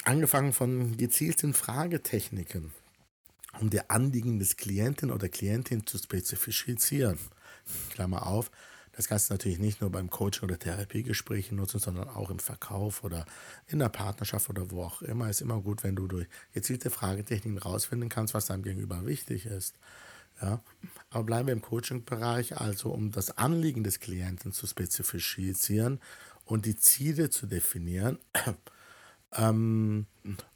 Angefangen 0.03 0.51
von 0.51 0.97
gezielten 0.97 1.53
Fragetechniken, 1.53 2.73
um 3.61 3.69
die 3.69 3.89
Anliegen 3.89 4.39
des 4.39 4.57
Klienten 4.57 5.11
oder 5.11 5.29
Klientin 5.29 5.87
zu 5.87 5.97
spezifizieren. 5.97 7.17
Klammer 7.91 8.27
auf, 8.27 8.51
das 8.95 9.07
kannst 9.07 9.29
du 9.29 9.33
natürlich 9.33 9.59
nicht 9.59 9.81
nur 9.81 9.91
beim 9.91 10.09
Coaching 10.09 10.43
oder 10.43 10.59
Therapiegesprächen 10.59 11.57
nutzen, 11.57 11.79
sondern 11.79 12.07
auch 12.09 12.29
im 12.29 12.39
Verkauf 12.39 13.03
oder 13.03 13.25
in 13.67 13.79
der 13.79 13.89
Partnerschaft 13.89 14.49
oder 14.49 14.69
wo 14.69 14.83
auch 14.83 15.01
immer. 15.01 15.25
Es 15.25 15.37
ist 15.37 15.41
immer 15.41 15.59
gut, 15.61 15.83
wenn 15.83 15.95
du 15.95 16.07
durch 16.07 16.27
gezielte 16.53 16.91
Fragetechniken 16.91 17.57
rausfinden 17.57 18.09
kannst, 18.09 18.33
was 18.35 18.45
deinem 18.45 18.63
Gegenüber 18.63 19.05
wichtig 19.05 19.47
ist. 19.47 19.75
Ja, 20.41 20.61
aber 21.09 21.23
bleiben 21.23 21.47
wir 21.47 21.53
im 21.53 21.61
Coaching-Bereich, 21.61 22.57
also 22.57 22.91
um 22.91 23.11
das 23.11 23.37
Anliegen 23.37 23.83
des 23.83 23.99
Klienten 23.99 24.51
zu 24.51 24.67
spezifizieren 24.67 25.99
und 26.45 26.65
die 26.65 26.75
Ziele 26.75 27.29
zu 27.29 27.47
definieren 27.47 28.19
ähm, 29.33 30.05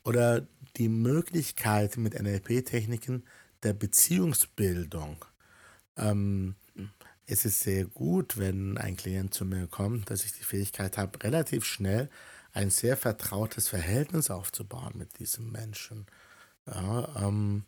oder 0.03 0.48
die 0.77 0.89
Möglichkeit 0.89 1.98
mit 1.98 2.20
NLP-Techniken 2.20 3.24
der 3.63 3.74
Beziehungsbildung. 3.74 5.25
Ähm, 5.96 6.56
es 7.28 7.44
ist 7.44 7.60
sehr 7.60 7.86
gut, 7.86 8.38
wenn 8.38 8.78
ein 8.78 8.96
Klient 8.96 9.34
zu 9.34 9.46
mir 9.46 9.68
kommt, 9.68 10.10
dass 10.10 10.24
ich 10.24 10.32
die 10.32 10.44
Fähigkeit 10.44 10.98
habe, 10.98 11.22
relativ 11.24 11.66
schnell 11.66 12.10
ein 12.54 12.70
sehr 12.70 12.98
vertrautes 12.98 13.68
Verhältnis 13.68 14.32
aufzubauen 14.32 14.94
mit 14.96 15.20
diesem 15.20 15.52
Menschen. 15.52 16.08
Ja, 16.66 17.28
ähm, 17.28 17.64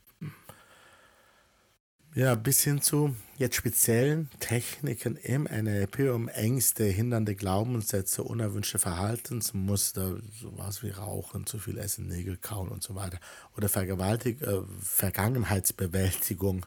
ja, 2.16 2.34
bis 2.36 2.64
hin 2.64 2.82
zu 2.82 3.16
jetzt 3.38 3.56
speziellen 3.56 4.30
Techniken 4.40 5.16
im 5.18 5.44
NLP, 5.44 6.10
um 6.12 6.28
Ängste, 6.28 6.86
hindernde 6.86 7.36
Glaubenssätze, 7.36 8.24
unerwünschte 8.24 8.80
Verhaltensmuster, 8.80 10.18
sowas 10.42 10.82
wie 10.82 10.90
Rauchen, 10.90 11.46
zu 11.46 11.60
viel 11.60 11.78
Essen, 11.78 12.08
Nägel 12.08 12.38
kauen 12.38 12.70
und 12.70 12.82
so 12.82 12.96
weiter, 12.96 13.20
oder 13.56 13.70
Vergewaltig 13.70 14.42
äh, 14.42 14.62
Vergangenheitsbewältigung, 14.82 16.66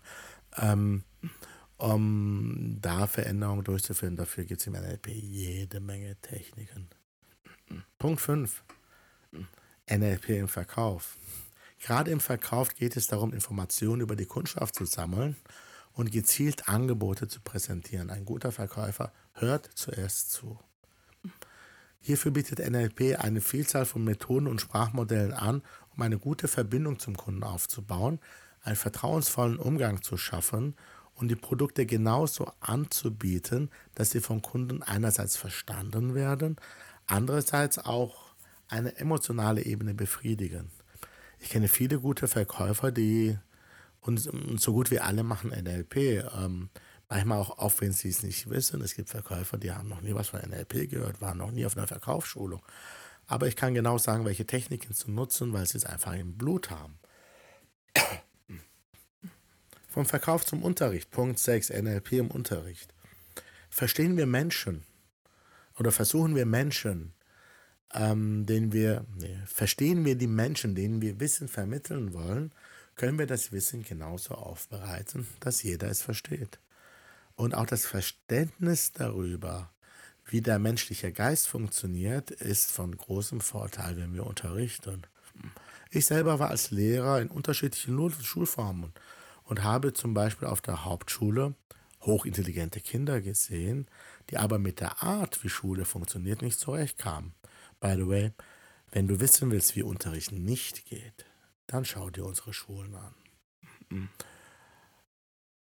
ähm, 0.59 1.03
um 1.83 2.79
da 2.81 3.09
Veränderungen 3.09 3.65
durchzuführen. 3.65 4.15
Dafür 4.15 4.45
gibt 4.45 4.61
es 4.61 4.67
im 4.69 4.75
NLP 4.75 5.09
jede 5.09 5.81
Menge 5.81 6.15
Techniken. 6.23 6.89
Punkt 7.99 8.21
5. 8.21 8.63
NLP 9.91 10.29
im 10.31 10.49
Verkauf. 10.49 11.19
Gerade 11.81 12.13
im 12.13 12.21
Verkauf 12.21 12.77
geht 12.77 12.97
es 12.97 13.09
darum, 13.09 13.33
Informationen 13.33 14.01
über 14.01 14.15
die 14.15 14.27
Kundschaft 14.27 14.77
zu 14.77 14.85
sammeln 14.85 15.35
und 15.93 16.13
gezielt 16.13 16.69
Angebote 16.69 17.27
zu 17.27 17.41
präsentieren. 17.41 18.11
Ein 18.11 18.25
guter 18.25 18.53
Verkäufer 18.53 19.13
hört 19.33 19.69
zuerst 19.75 20.31
zu. 20.31 20.61
Hierfür 21.99 22.31
bietet 22.31 22.61
NLP 22.61 23.19
eine 23.19 23.41
Vielzahl 23.41 23.87
von 23.87 24.05
Methoden 24.05 24.47
und 24.47 24.61
Sprachmodellen 24.61 25.33
an, 25.33 25.63
um 25.97 26.03
eine 26.03 26.19
gute 26.19 26.47
Verbindung 26.47 27.01
zum 27.01 27.17
Kunden 27.17 27.43
aufzubauen, 27.43 28.21
einen 28.63 28.77
vertrauensvollen 28.77 29.59
Umgang 29.59 30.03
zu 30.03 30.17
schaffen 30.17 30.77
und 31.15 31.29
die 31.29 31.37
Produkte 31.37 31.87
genauso 31.87 32.51
anzubieten, 32.61 33.71
dass 33.95 34.11
sie 34.11 34.21
vom 34.21 34.43
Kunden 34.43 34.83
einerseits 34.83 35.37
verstanden 35.37 36.15
werden, 36.15 36.57
andererseits 37.07 37.79
auch 37.79 38.35
eine 38.69 38.97
emotionale 38.97 39.63
Ebene 39.63 39.95
befriedigen. 39.95 40.71
Ich 41.39 41.51
kenne 41.51 41.69
viele 41.69 42.01
gute 42.01 42.29
Verkäufer, 42.29 42.91
die 42.91 43.37
und, 44.01 44.61
so 44.61 44.73
gut 44.73 44.91
wie 44.91 45.01
alle 45.01 45.23
machen 45.23 45.51
NLP. 45.51 45.97
Ähm, 46.37 46.71
manchmal 47.09 47.39
auch, 47.39 47.59
auch 47.59 47.73
wenn 47.81 47.93
sie 47.93 48.09
es 48.09 48.23
nicht 48.23 48.51
wissen. 48.51 48.81
Es 48.81 48.95
gibt 48.95 49.09
Verkäufer, 49.09 49.59
die 49.59 49.73
haben 49.73 49.89
noch 49.89 50.01
nie 50.01 50.15
was 50.15 50.29
von 50.29 50.41
NLP 50.41 50.91
gehört, 50.91 51.21
waren 51.21 51.39
noch 51.39 51.51
nie 51.51 51.67
auf 51.67 51.77
einer 51.77 51.87
Verkaufsschulung. 51.87 52.63
Aber 53.27 53.47
ich 53.47 53.57
kann 53.57 53.75
genau 53.75 53.99
sagen, 53.99 54.25
welche 54.25 54.47
Techniken 54.47 54.95
zu 54.95 55.11
nutzen, 55.11 55.53
weil 55.53 55.67
sie 55.67 55.79
es 55.79 55.85
einfach 55.85 56.15
im 56.15 56.37
Blut 56.37 56.71
haben. 56.71 56.99
Vom 59.93 60.07
Verkauf 60.07 60.45
zum 60.45 60.63
Unterricht. 60.63 61.11
Punkt 61.11 61.39
6. 61.39 61.71
NLP 61.71 62.13
im 62.13 62.31
Unterricht. 62.31 62.95
Verstehen 63.71 64.17
wir 64.17 64.27
Menschen 64.27 64.83
oder 65.79 65.93
versuchen 65.93 66.35
wir 66.35 66.47
Menschen 66.47 67.15
ähm, 67.95 68.47
den 68.47 68.73
wir, 68.73 69.05
nee, 69.17 69.39
verstehen 69.47 70.05
wir 70.05 70.17
die 70.17 70.27
Menschen, 70.27 70.75
denen 70.75 71.03
wir 71.03 71.21
Wissen 71.21 71.49
vermitteln 71.49 72.13
wollen, 72.13 72.53
können 72.97 73.19
wir 73.19 73.27
das 73.27 73.53
Wissen 73.53 73.85
genauso 73.85 74.35
aufbereiten, 74.35 75.27
dass 75.41 75.63
jeder 75.63 75.89
es 75.89 76.03
versteht. 76.03 76.59
Und 77.35 77.55
auch 77.55 77.67
das 77.67 77.87
Verständnis 77.87 78.93
darüber, 78.93 79.71
wie 80.27 80.41
der 80.41 80.59
menschliche 80.59 81.13
Geist 81.13 81.49
funktioniert, 81.49 82.31
ist 82.31 82.71
von 82.71 82.97
großem 82.97 83.41
Vorteil, 83.41 83.97
wenn 83.97 84.15
wir 84.15 84.27
unterrichten. 84.27 85.03
Ich 85.91 86.07
selber 86.07 86.39
war 86.39 86.51
als 86.51 86.71
Lehrer 86.71 87.21
in 87.21 87.29
unterschiedlichen 87.29 87.99
Schulformen 88.23 88.93
und 89.45 89.63
habe 89.63 89.93
zum 89.93 90.15
Beispiel 90.15 90.49
auf 90.49 90.61
der 90.61 90.85
Hauptschule 90.85 91.55
hochintelligente 92.03 92.81
Kinder 92.81 93.21
gesehen, 93.21 93.87
die 94.31 94.39
aber 94.39 94.59
mit 94.59 94.81
der 94.81 95.03
Art, 95.03 95.43
wie 95.45 95.49
Schule 95.49 95.85
funktioniert, 95.85 96.43
nicht 96.43 96.59
zurechtkamen. 96.59 97.35
By 97.81 97.95
the 97.97 98.09
way, 98.09 98.33
wenn 98.91 99.09
du 99.09 99.21
wissen 99.21 99.51
willst, 99.51 99.77
wie 99.77 99.83
Unterricht 99.83 100.33
nicht 100.33 100.87
geht, 100.87 101.25
dann 101.67 101.85
schau 101.85 102.11
dir 102.11 102.25
unsere 102.25 102.53
Schulen 102.53 102.95
an. 102.95 103.15
Mhm. 103.89 104.09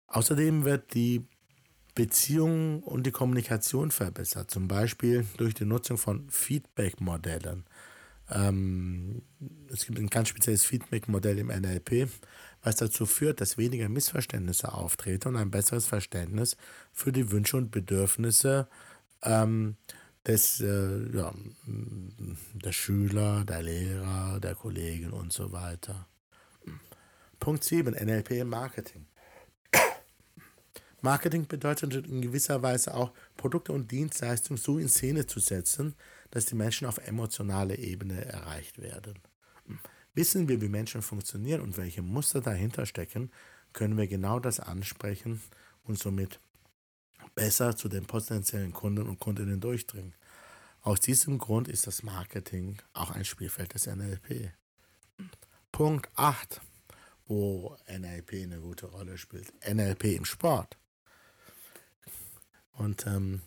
Außerdem 0.06 0.64
wird 0.64 0.94
die 0.94 1.26
Beziehung 1.94 2.82
und 2.82 3.04
die 3.04 3.10
Kommunikation 3.10 3.90
verbessert, 3.90 4.50
zum 4.50 4.68
Beispiel 4.68 5.26
durch 5.36 5.54
die 5.54 5.64
Nutzung 5.64 5.98
von 5.98 6.30
Feedback-Modellen. 6.30 7.64
Ähm, 8.30 9.22
es 9.70 9.86
gibt 9.86 9.98
ein 9.98 10.08
ganz 10.08 10.28
spezielles 10.28 10.64
Feedback-Modell 10.64 11.38
im 11.38 11.48
NLP, 11.48 12.08
was 12.62 12.76
dazu 12.76 13.06
führt, 13.06 13.40
dass 13.40 13.58
weniger 13.58 13.88
Missverständnisse 13.88 14.72
auftreten 14.72 15.28
und 15.28 15.36
ein 15.36 15.50
besseres 15.50 15.86
Verständnis 15.86 16.56
für 16.92 17.12
die 17.12 17.30
Wünsche 17.30 17.56
und 17.56 17.70
Bedürfnisse 17.70 18.68
ähm, 19.22 19.76
des, 20.26 20.60
äh, 20.60 21.16
ja, 21.16 21.32
der 21.66 22.72
Schüler, 22.72 23.44
der 23.44 23.62
Lehrer, 23.62 24.40
der 24.40 24.54
Kollegen 24.54 25.12
und 25.12 25.32
so 25.32 25.52
weiter. 25.52 26.06
Punkt 27.40 27.64
7, 27.64 27.94
NLP 27.94 28.32
im 28.32 28.48
Marketing. 28.48 29.06
Marketing 31.00 31.46
bedeutet 31.46 31.94
in 32.06 32.20
gewisser 32.20 32.60
Weise 32.62 32.94
auch, 32.94 33.12
Produkte 33.36 33.72
und 33.72 33.90
Dienstleistungen 33.90 34.58
so 34.58 34.78
in 34.78 34.88
Szene 34.88 35.26
zu 35.26 35.38
setzen, 35.38 35.94
dass 36.32 36.46
die 36.46 36.56
Menschen 36.56 36.88
auf 36.88 36.98
emotionaler 36.98 37.78
Ebene 37.78 38.24
erreicht 38.24 38.78
werden. 38.82 39.14
Wissen 40.18 40.48
wir, 40.48 40.60
wie 40.60 40.68
Menschen 40.68 41.00
funktionieren 41.00 41.60
und 41.60 41.76
welche 41.76 42.02
Muster 42.02 42.40
dahinter 42.40 42.86
stecken, 42.86 43.30
können 43.72 43.96
wir 43.96 44.08
genau 44.08 44.40
das 44.40 44.58
ansprechen 44.58 45.40
und 45.84 45.96
somit 45.96 46.40
besser 47.36 47.76
zu 47.76 47.88
den 47.88 48.04
potenziellen 48.04 48.72
Kunden 48.72 49.06
und 49.06 49.20
Kundinnen 49.20 49.60
durchdringen. 49.60 50.16
Aus 50.82 50.98
diesem 50.98 51.38
Grund 51.38 51.68
ist 51.68 51.86
das 51.86 52.02
Marketing 52.02 52.78
auch 52.94 53.12
ein 53.12 53.24
Spielfeld 53.24 53.74
des 53.74 53.86
NLP. 53.86 54.50
Punkt 55.70 56.10
8, 56.16 56.62
wo 57.28 57.76
NLP 57.86 58.42
eine 58.42 58.58
gute 58.58 58.86
Rolle 58.86 59.18
spielt. 59.18 59.52
NLP 59.64 60.16
im 60.16 60.24
Sport. 60.24 60.76
Und 62.72 63.06
ähm, 63.06 63.42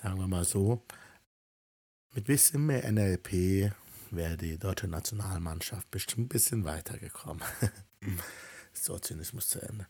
sagen 0.00 0.20
wir 0.20 0.28
mal 0.28 0.44
so, 0.44 0.84
mit 2.14 2.26
bisschen 2.26 2.64
mehr 2.64 2.88
NLP 2.92 3.72
wäre 4.12 4.36
die 4.36 4.58
deutsche 4.58 4.88
Nationalmannschaft 4.88 5.90
bestimmt 5.90 6.26
ein 6.26 6.28
bisschen 6.28 6.64
weitergekommen. 6.64 7.42
so, 8.72 8.98
Zynismus 8.98 9.48
zu 9.48 9.60
Ende. 9.60 9.86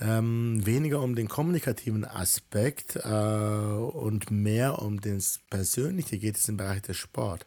Ähm, 0.00 0.64
weniger 0.64 1.00
um 1.02 1.16
den 1.16 1.28
kommunikativen 1.28 2.04
Aspekt 2.04 2.96
äh, 2.96 3.08
und 3.08 4.30
mehr 4.30 4.80
um 4.80 5.00
das 5.00 5.40
Persönliche 5.50 6.18
geht 6.18 6.36
es 6.36 6.48
im 6.48 6.56
Bereich 6.56 6.82
des 6.82 6.96
Sport. 6.96 7.46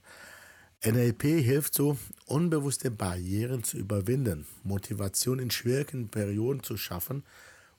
NLP 0.84 1.24
hilft 1.24 1.76
so, 1.76 1.98
unbewusste 2.26 2.90
Barrieren 2.90 3.64
zu 3.64 3.78
überwinden, 3.78 4.48
Motivation 4.64 5.40
in 5.40 5.52
schwierigen 5.52 6.10
Perioden 6.10 6.64
zu 6.64 6.76
schaffen 6.76 7.24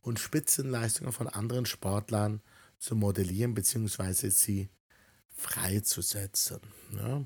und 0.03 0.21
Spitzenleistungen 0.21 1.13
von 1.13 1.29
anderen 1.29 1.67
Sportlern 1.67 2.41
zu 2.79 2.95
modellieren 2.97 3.55
bzw. 3.55 4.31
sie 4.31 4.71
freizusetzen. 5.35 6.61
Ja. 6.97 7.25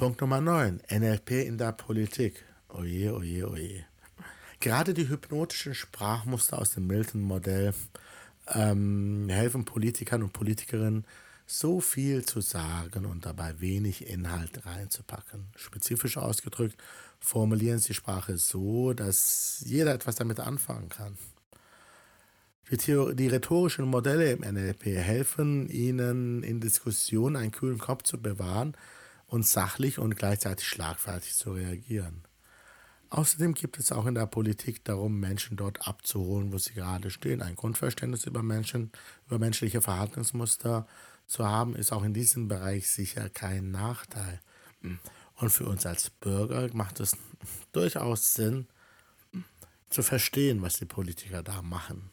Punkt 0.00 0.22
Nummer 0.22 0.40
9. 0.40 0.80
NLP 0.90 1.30
in 1.44 1.58
der 1.58 1.72
Politik. 1.72 2.42
Oje, 2.70 3.14
oje, 3.14 3.46
oje. 3.46 3.84
Gerade 4.58 4.94
die 4.94 5.10
hypnotischen 5.10 5.74
Sprachmuster 5.74 6.58
aus 6.58 6.70
dem 6.70 6.86
Milton-Modell 6.86 7.74
ähm, 8.46 9.26
helfen 9.28 9.66
Politikern 9.66 10.22
und 10.22 10.32
Politikerinnen, 10.32 11.04
so 11.44 11.82
viel 11.82 12.24
zu 12.24 12.40
sagen 12.40 13.04
und 13.04 13.26
dabei 13.26 13.60
wenig 13.60 14.08
Inhalt 14.08 14.64
reinzupacken. 14.64 15.48
Spezifisch 15.54 16.16
ausgedrückt 16.16 16.82
formulieren 17.18 17.78
sie 17.78 17.92
Sprache 17.92 18.38
so, 18.38 18.94
dass 18.94 19.62
jeder 19.66 19.92
etwas 19.92 20.14
damit 20.14 20.40
anfangen 20.40 20.88
kann. 20.88 21.18
Die, 22.70 22.78
Theor 22.78 23.12
die 23.12 23.28
rhetorischen 23.28 23.84
Modelle 23.84 24.32
im 24.32 24.40
NLP 24.50 24.86
helfen 24.96 25.68
Ihnen 25.68 26.42
in 26.42 26.58
Diskussionen 26.58 27.36
einen 27.36 27.52
kühlen 27.52 27.78
Kopf 27.78 28.04
zu 28.04 28.16
bewahren 28.16 28.74
und 29.30 29.46
sachlich 29.46 29.98
und 29.98 30.16
gleichzeitig 30.16 30.66
schlagfertig 30.66 31.34
zu 31.34 31.52
reagieren. 31.52 32.24
Außerdem 33.10 33.54
gibt 33.54 33.78
es 33.78 33.92
auch 33.92 34.06
in 34.06 34.14
der 34.14 34.26
Politik 34.26 34.84
darum, 34.84 35.18
Menschen 35.18 35.56
dort 35.56 35.86
abzuholen, 35.86 36.52
wo 36.52 36.58
sie 36.58 36.74
gerade 36.74 37.10
stehen. 37.10 37.40
Ein 37.42 37.56
Grundverständnis 37.56 38.24
über 38.24 38.42
Menschen, 38.42 38.90
über 39.26 39.38
menschliche 39.38 39.80
Verhaltensmuster 39.80 40.86
zu 41.26 41.46
haben, 41.46 41.76
ist 41.76 41.92
auch 41.92 42.02
in 42.02 42.12
diesem 42.14 42.48
Bereich 42.48 42.88
sicher 42.90 43.28
kein 43.28 43.70
Nachteil. 43.70 44.40
Und 45.36 45.50
für 45.50 45.66
uns 45.66 45.86
als 45.86 46.10
Bürger 46.10 46.68
macht 46.72 47.00
es 47.00 47.16
durchaus 47.72 48.34
Sinn, 48.34 48.66
zu 49.90 50.02
verstehen, 50.02 50.62
was 50.62 50.78
die 50.78 50.86
Politiker 50.86 51.42
da 51.42 51.62
machen, 51.62 52.10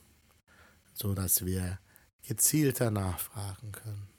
so 0.93 1.13
dass 1.13 1.45
wir 1.45 1.77
gezielter 2.23 2.89
nachfragen 2.89 3.71
können. 3.71 4.16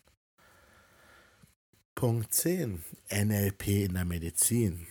Punkt 1.98 2.32
10. 2.32 2.84
NLP 3.10 3.66
in 3.86 3.94
der 3.94 4.04
Medizin. 4.04 4.86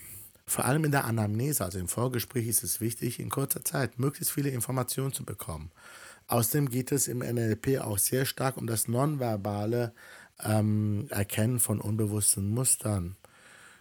Vor 0.45 0.65
allem 0.65 0.83
in 0.83 0.91
der 0.91 1.05
Anamnese, 1.05 1.63
also 1.63 1.79
im 1.79 1.87
Vorgespräch, 1.87 2.45
ist 2.47 2.63
es 2.63 2.81
wichtig, 2.81 3.21
in 3.21 3.29
kurzer 3.29 3.63
Zeit 3.63 3.97
möglichst 3.97 4.33
viele 4.33 4.49
Informationen 4.49 5.13
zu 5.13 5.23
bekommen. 5.23 5.71
Außerdem 6.27 6.67
geht 6.69 6.91
es 6.91 7.07
im 7.07 7.19
NLP 7.19 7.79
auch 7.79 7.97
sehr 7.97 8.25
stark 8.25 8.57
um 8.57 8.67
das 8.67 8.89
nonverbale 8.89 9.93
ähm, 10.43 11.07
Erkennen 11.09 11.61
von 11.61 11.79
unbewussten 11.79 12.49
Mustern. 12.49 13.15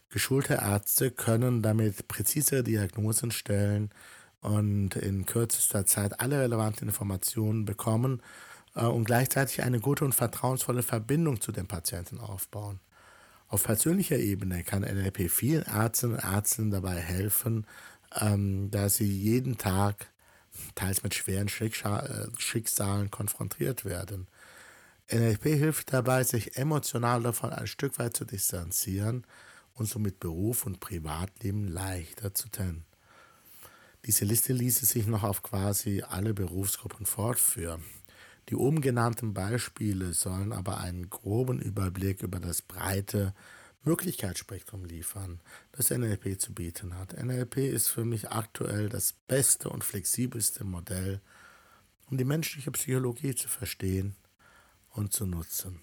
Geschulte 0.08 0.54
Ärzte 0.62 1.10
können 1.10 1.62
damit 1.62 2.06
präzise 2.06 2.62
Diagnosen 2.62 3.32
stellen 3.32 3.90
und 4.40 4.94
in 4.94 5.26
kürzester 5.26 5.84
Zeit 5.84 6.20
alle 6.20 6.42
relevanten 6.42 6.86
Informationen 6.86 7.64
bekommen 7.64 8.22
äh, 8.76 8.84
und 8.84 9.02
gleichzeitig 9.02 9.64
eine 9.64 9.80
gute 9.80 10.04
und 10.04 10.14
vertrauensvolle 10.14 10.84
Verbindung 10.84 11.40
zu 11.40 11.50
dem 11.50 11.66
Patienten 11.66 12.20
aufbauen. 12.20 12.78
Auf 13.48 13.64
persönlicher 13.64 14.18
Ebene 14.18 14.64
kann 14.64 14.82
NLP 14.82 15.30
vielen 15.30 15.62
Ärzten 15.62 16.14
und 16.14 16.18
Ärzten 16.24 16.70
dabei 16.70 16.96
helfen, 16.96 17.66
ähm, 18.20 18.70
da 18.70 18.88
sie 18.88 19.10
jeden 19.10 19.56
Tag 19.56 20.08
teils 20.74 21.02
mit 21.02 21.14
schweren 21.14 21.48
äh, 21.48 22.26
Schicksalen 22.38 23.10
konfrontiert 23.10 23.84
werden. 23.84 24.26
NLP 25.10 25.44
hilft 25.44 25.92
dabei, 25.92 26.24
sich 26.24 26.56
emotional 26.56 27.22
davon 27.22 27.52
ein 27.52 27.68
Stück 27.68 27.98
weit 27.98 28.16
zu 28.16 28.24
distanzieren 28.24 29.24
und 29.74 29.86
somit 29.86 30.18
Beruf 30.18 30.66
und 30.66 30.80
Privatleben 30.80 31.68
leichter 31.68 32.34
zu 32.34 32.48
trennen. 32.48 32.84
Diese 34.06 34.24
Liste 34.24 34.52
ließe 34.52 34.86
sich 34.86 35.06
noch 35.06 35.22
auf 35.22 35.42
quasi 35.42 36.02
alle 36.02 36.34
Berufsgruppen 36.34 37.06
fortführen. 37.06 37.84
Die 38.48 38.54
oben 38.54 38.80
genannten 38.80 39.34
Beispiele 39.34 40.12
sollen 40.12 40.52
aber 40.52 40.78
einen 40.78 41.10
groben 41.10 41.60
Überblick 41.60 42.22
über 42.22 42.38
das 42.38 42.62
breite 42.62 43.34
Möglichkeitsspektrum 43.82 44.84
liefern, 44.84 45.40
das 45.72 45.90
NLP 45.90 46.40
zu 46.40 46.54
bieten 46.54 46.96
hat. 46.96 47.20
NLP 47.20 47.56
ist 47.58 47.88
für 47.88 48.04
mich 48.04 48.30
aktuell 48.30 48.88
das 48.88 49.12
beste 49.12 49.68
und 49.68 49.82
flexibelste 49.82 50.64
Modell, 50.64 51.20
um 52.08 52.18
die 52.18 52.24
menschliche 52.24 52.70
Psychologie 52.70 53.34
zu 53.34 53.48
verstehen 53.48 54.14
und 54.90 55.12
zu 55.12 55.26
nutzen. 55.26 55.80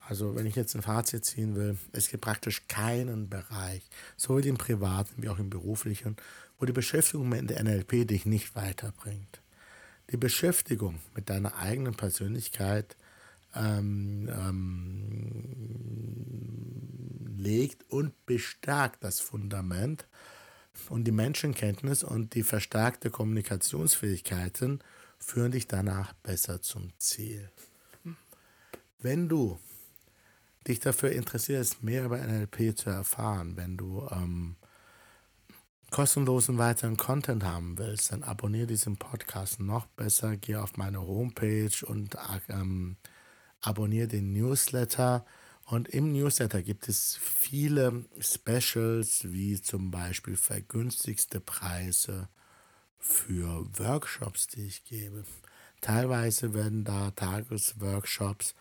Also 0.00 0.34
wenn 0.34 0.46
ich 0.46 0.56
jetzt 0.56 0.74
ein 0.74 0.82
Fazit 0.82 1.24
ziehen 1.24 1.54
will, 1.54 1.78
es 1.92 2.08
gibt 2.08 2.24
praktisch 2.24 2.66
keinen 2.68 3.28
Bereich, 3.28 3.82
sowohl 4.16 4.44
im 4.46 4.56
privaten 4.56 5.22
wie 5.22 5.28
auch 5.28 5.38
im 5.38 5.50
beruflichen, 5.50 6.16
wo 6.58 6.64
die 6.64 6.72
Beschäftigung 6.72 7.28
mit 7.28 7.48
der 7.50 7.62
NLP 7.62 8.08
dich 8.08 8.24
nicht 8.24 8.56
weiterbringt 8.56 9.41
die 10.12 10.18
Beschäftigung 10.18 11.00
mit 11.14 11.30
deiner 11.30 11.56
eigenen 11.56 11.94
Persönlichkeit 11.94 12.96
ähm, 13.54 14.28
ähm, 14.30 15.42
legt 17.36 17.90
und 17.90 18.12
bestärkt 18.26 19.02
das 19.02 19.20
Fundament 19.20 20.06
und 20.88 21.04
die 21.04 21.12
Menschenkenntnis 21.12 22.04
und 22.04 22.34
die 22.34 22.42
verstärkte 22.42 23.10
Kommunikationsfähigkeiten 23.10 24.80
führen 25.18 25.52
dich 25.52 25.66
danach 25.66 26.12
besser 26.14 26.62
zum 26.62 26.92
Ziel. 26.98 27.50
Wenn 28.98 29.28
du 29.28 29.58
dich 30.66 30.80
dafür 30.80 31.10
interessierst, 31.12 31.82
mehr 31.82 32.04
über 32.04 32.18
NLP 32.18 32.76
zu 32.76 32.90
erfahren, 32.90 33.56
wenn 33.56 33.76
du 33.76 34.08
ähm, 34.12 34.56
kostenlosen 35.92 36.56
weiteren 36.56 36.96
Content 36.96 37.44
haben 37.44 37.76
willst, 37.76 38.12
dann 38.12 38.22
abonniere 38.22 38.66
diesen 38.66 38.96
Podcast 38.96 39.60
noch 39.60 39.86
besser. 39.86 40.38
Geh 40.38 40.56
auf 40.56 40.78
meine 40.78 41.02
Homepage 41.02 41.86
und 41.86 42.16
ähm, 42.48 42.96
abonniere 43.60 44.08
den 44.08 44.32
Newsletter. 44.32 45.24
Und 45.66 45.88
im 45.88 46.12
Newsletter 46.12 46.62
gibt 46.62 46.88
es 46.88 47.16
viele 47.16 48.06
Specials, 48.18 49.30
wie 49.32 49.60
zum 49.60 49.90
Beispiel 49.90 50.36
vergünstigste 50.36 51.40
Preise 51.40 52.28
für 52.98 53.66
Workshops, 53.78 54.46
die 54.46 54.66
ich 54.66 54.84
gebe. 54.84 55.24
Teilweise 55.82 56.54
werden 56.54 56.84
da 56.84 57.10
Tagesworkshops, 57.10 58.54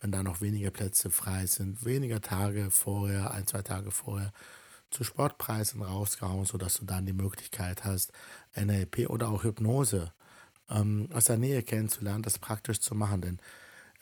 wenn 0.00 0.10
da 0.10 0.22
noch 0.22 0.40
weniger 0.40 0.70
Plätze 0.70 1.10
frei 1.10 1.44
sind, 1.46 1.84
weniger 1.84 2.22
Tage 2.22 2.70
vorher, 2.70 3.32
ein, 3.32 3.46
zwei 3.46 3.62
Tage 3.62 3.90
vorher, 3.90 4.32
zu 4.90 5.04
Sportpreisen 5.04 5.82
rausgehauen, 5.82 6.44
sodass 6.44 6.78
du 6.78 6.84
dann 6.84 7.06
die 7.06 7.12
Möglichkeit 7.12 7.84
hast, 7.84 8.12
NLP 8.56 9.08
oder 9.08 9.28
auch 9.28 9.44
Hypnose 9.44 10.12
ähm, 10.70 11.08
aus 11.12 11.26
der 11.26 11.38
Nähe 11.38 11.62
kennenzulernen, 11.62 12.22
das 12.22 12.38
praktisch 12.38 12.80
zu 12.80 12.94
machen. 12.94 13.20
Denn 13.20 13.40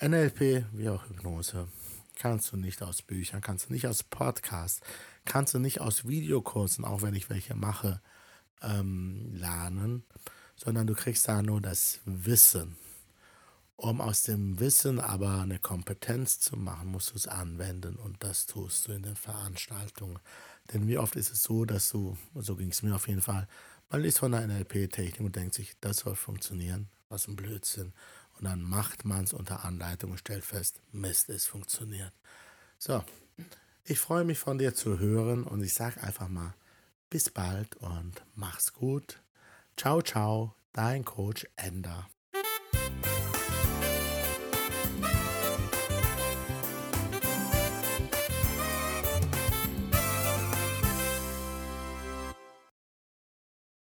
NLP 0.00 0.66
wie 0.72 0.88
auch 0.88 1.08
Hypnose 1.08 1.68
kannst 2.16 2.52
du 2.52 2.56
nicht 2.56 2.82
aus 2.82 3.02
Büchern, 3.02 3.40
kannst 3.40 3.68
du 3.68 3.72
nicht 3.72 3.86
aus 3.86 4.02
Podcasts, 4.02 4.80
kannst 5.24 5.54
du 5.54 5.58
nicht 5.58 5.80
aus 5.80 6.06
Videokursen, 6.06 6.84
auch 6.84 7.02
wenn 7.02 7.14
ich 7.14 7.30
welche 7.30 7.54
mache, 7.54 8.00
ähm, 8.62 9.34
lernen, 9.34 10.04
sondern 10.56 10.86
du 10.86 10.94
kriegst 10.94 11.28
da 11.28 11.42
nur 11.42 11.60
das 11.60 12.00
Wissen. 12.04 12.76
Um 13.76 14.00
aus 14.00 14.22
dem 14.22 14.58
Wissen 14.58 14.98
aber 15.00 15.42
eine 15.42 15.58
Kompetenz 15.58 16.40
zu 16.40 16.56
machen, 16.56 16.88
musst 16.88 17.10
du 17.10 17.16
es 17.16 17.26
anwenden 17.26 17.96
und 17.96 18.24
das 18.24 18.46
tust 18.46 18.88
du 18.88 18.92
in 18.92 19.02
den 19.02 19.16
Veranstaltungen. 19.16 20.18
Denn 20.72 20.88
wie 20.88 20.98
oft 20.98 21.16
ist 21.16 21.32
es 21.32 21.42
so, 21.42 21.64
dass 21.64 21.90
du, 21.90 22.16
so 22.34 22.56
ging 22.56 22.70
es 22.70 22.82
mir 22.82 22.94
auf 22.94 23.08
jeden 23.08 23.22
Fall, 23.22 23.46
man 23.88 24.02
liest 24.02 24.18
von 24.18 24.34
einer 24.34 24.46
NLP-Technik 24.54 25.20
und 25.20 25.36
denkt 25.36 25.54
sich, 25.54 25.76
das 25.80 25.98
soll 25.98 26.16
funktionieren, 26.16 26.88
was 27.08 27.28
ein 27.28 27.36
Blödsinn. 27.36 27.92
Und 28.38 28.44
dann 28.44 28.62
macht 28.62 29.04
man 29.04 29.24
es 29.24 29.32
unter 29.32 29.64
Anleitung 29.64 30.10
und 30.10 30.18
stellt 30.18 30.44
fest, 30.44 30.80
Mist, 30.92 31.28
es 31.30 31.46
funktioniert. 31.46 32.12
So, 32.78 33.04
ich 33.84 33.98
freue 33.98 34.24
mich 34.24 34.38
von 34.38 34.58
dir 34.58 34.74
zu 34.74 34.98
hören 34.98 35.44
und 35.44 35.62
ich 35.62 35.74
sage 35.74 36.02
einfach 36.02 36.28
mal, 36.28 36.54
bis 37.08 37.30
bald 37.30 37.76
und 37.76 38.22
mach's 38.34 38.72
gut. 38.72 39.22
Ciao, 39.76 40.02
ciao, 40.02 40.54
dein 40.72 41.04
Coach 41.04 41.46
Ender. 41.56 42.08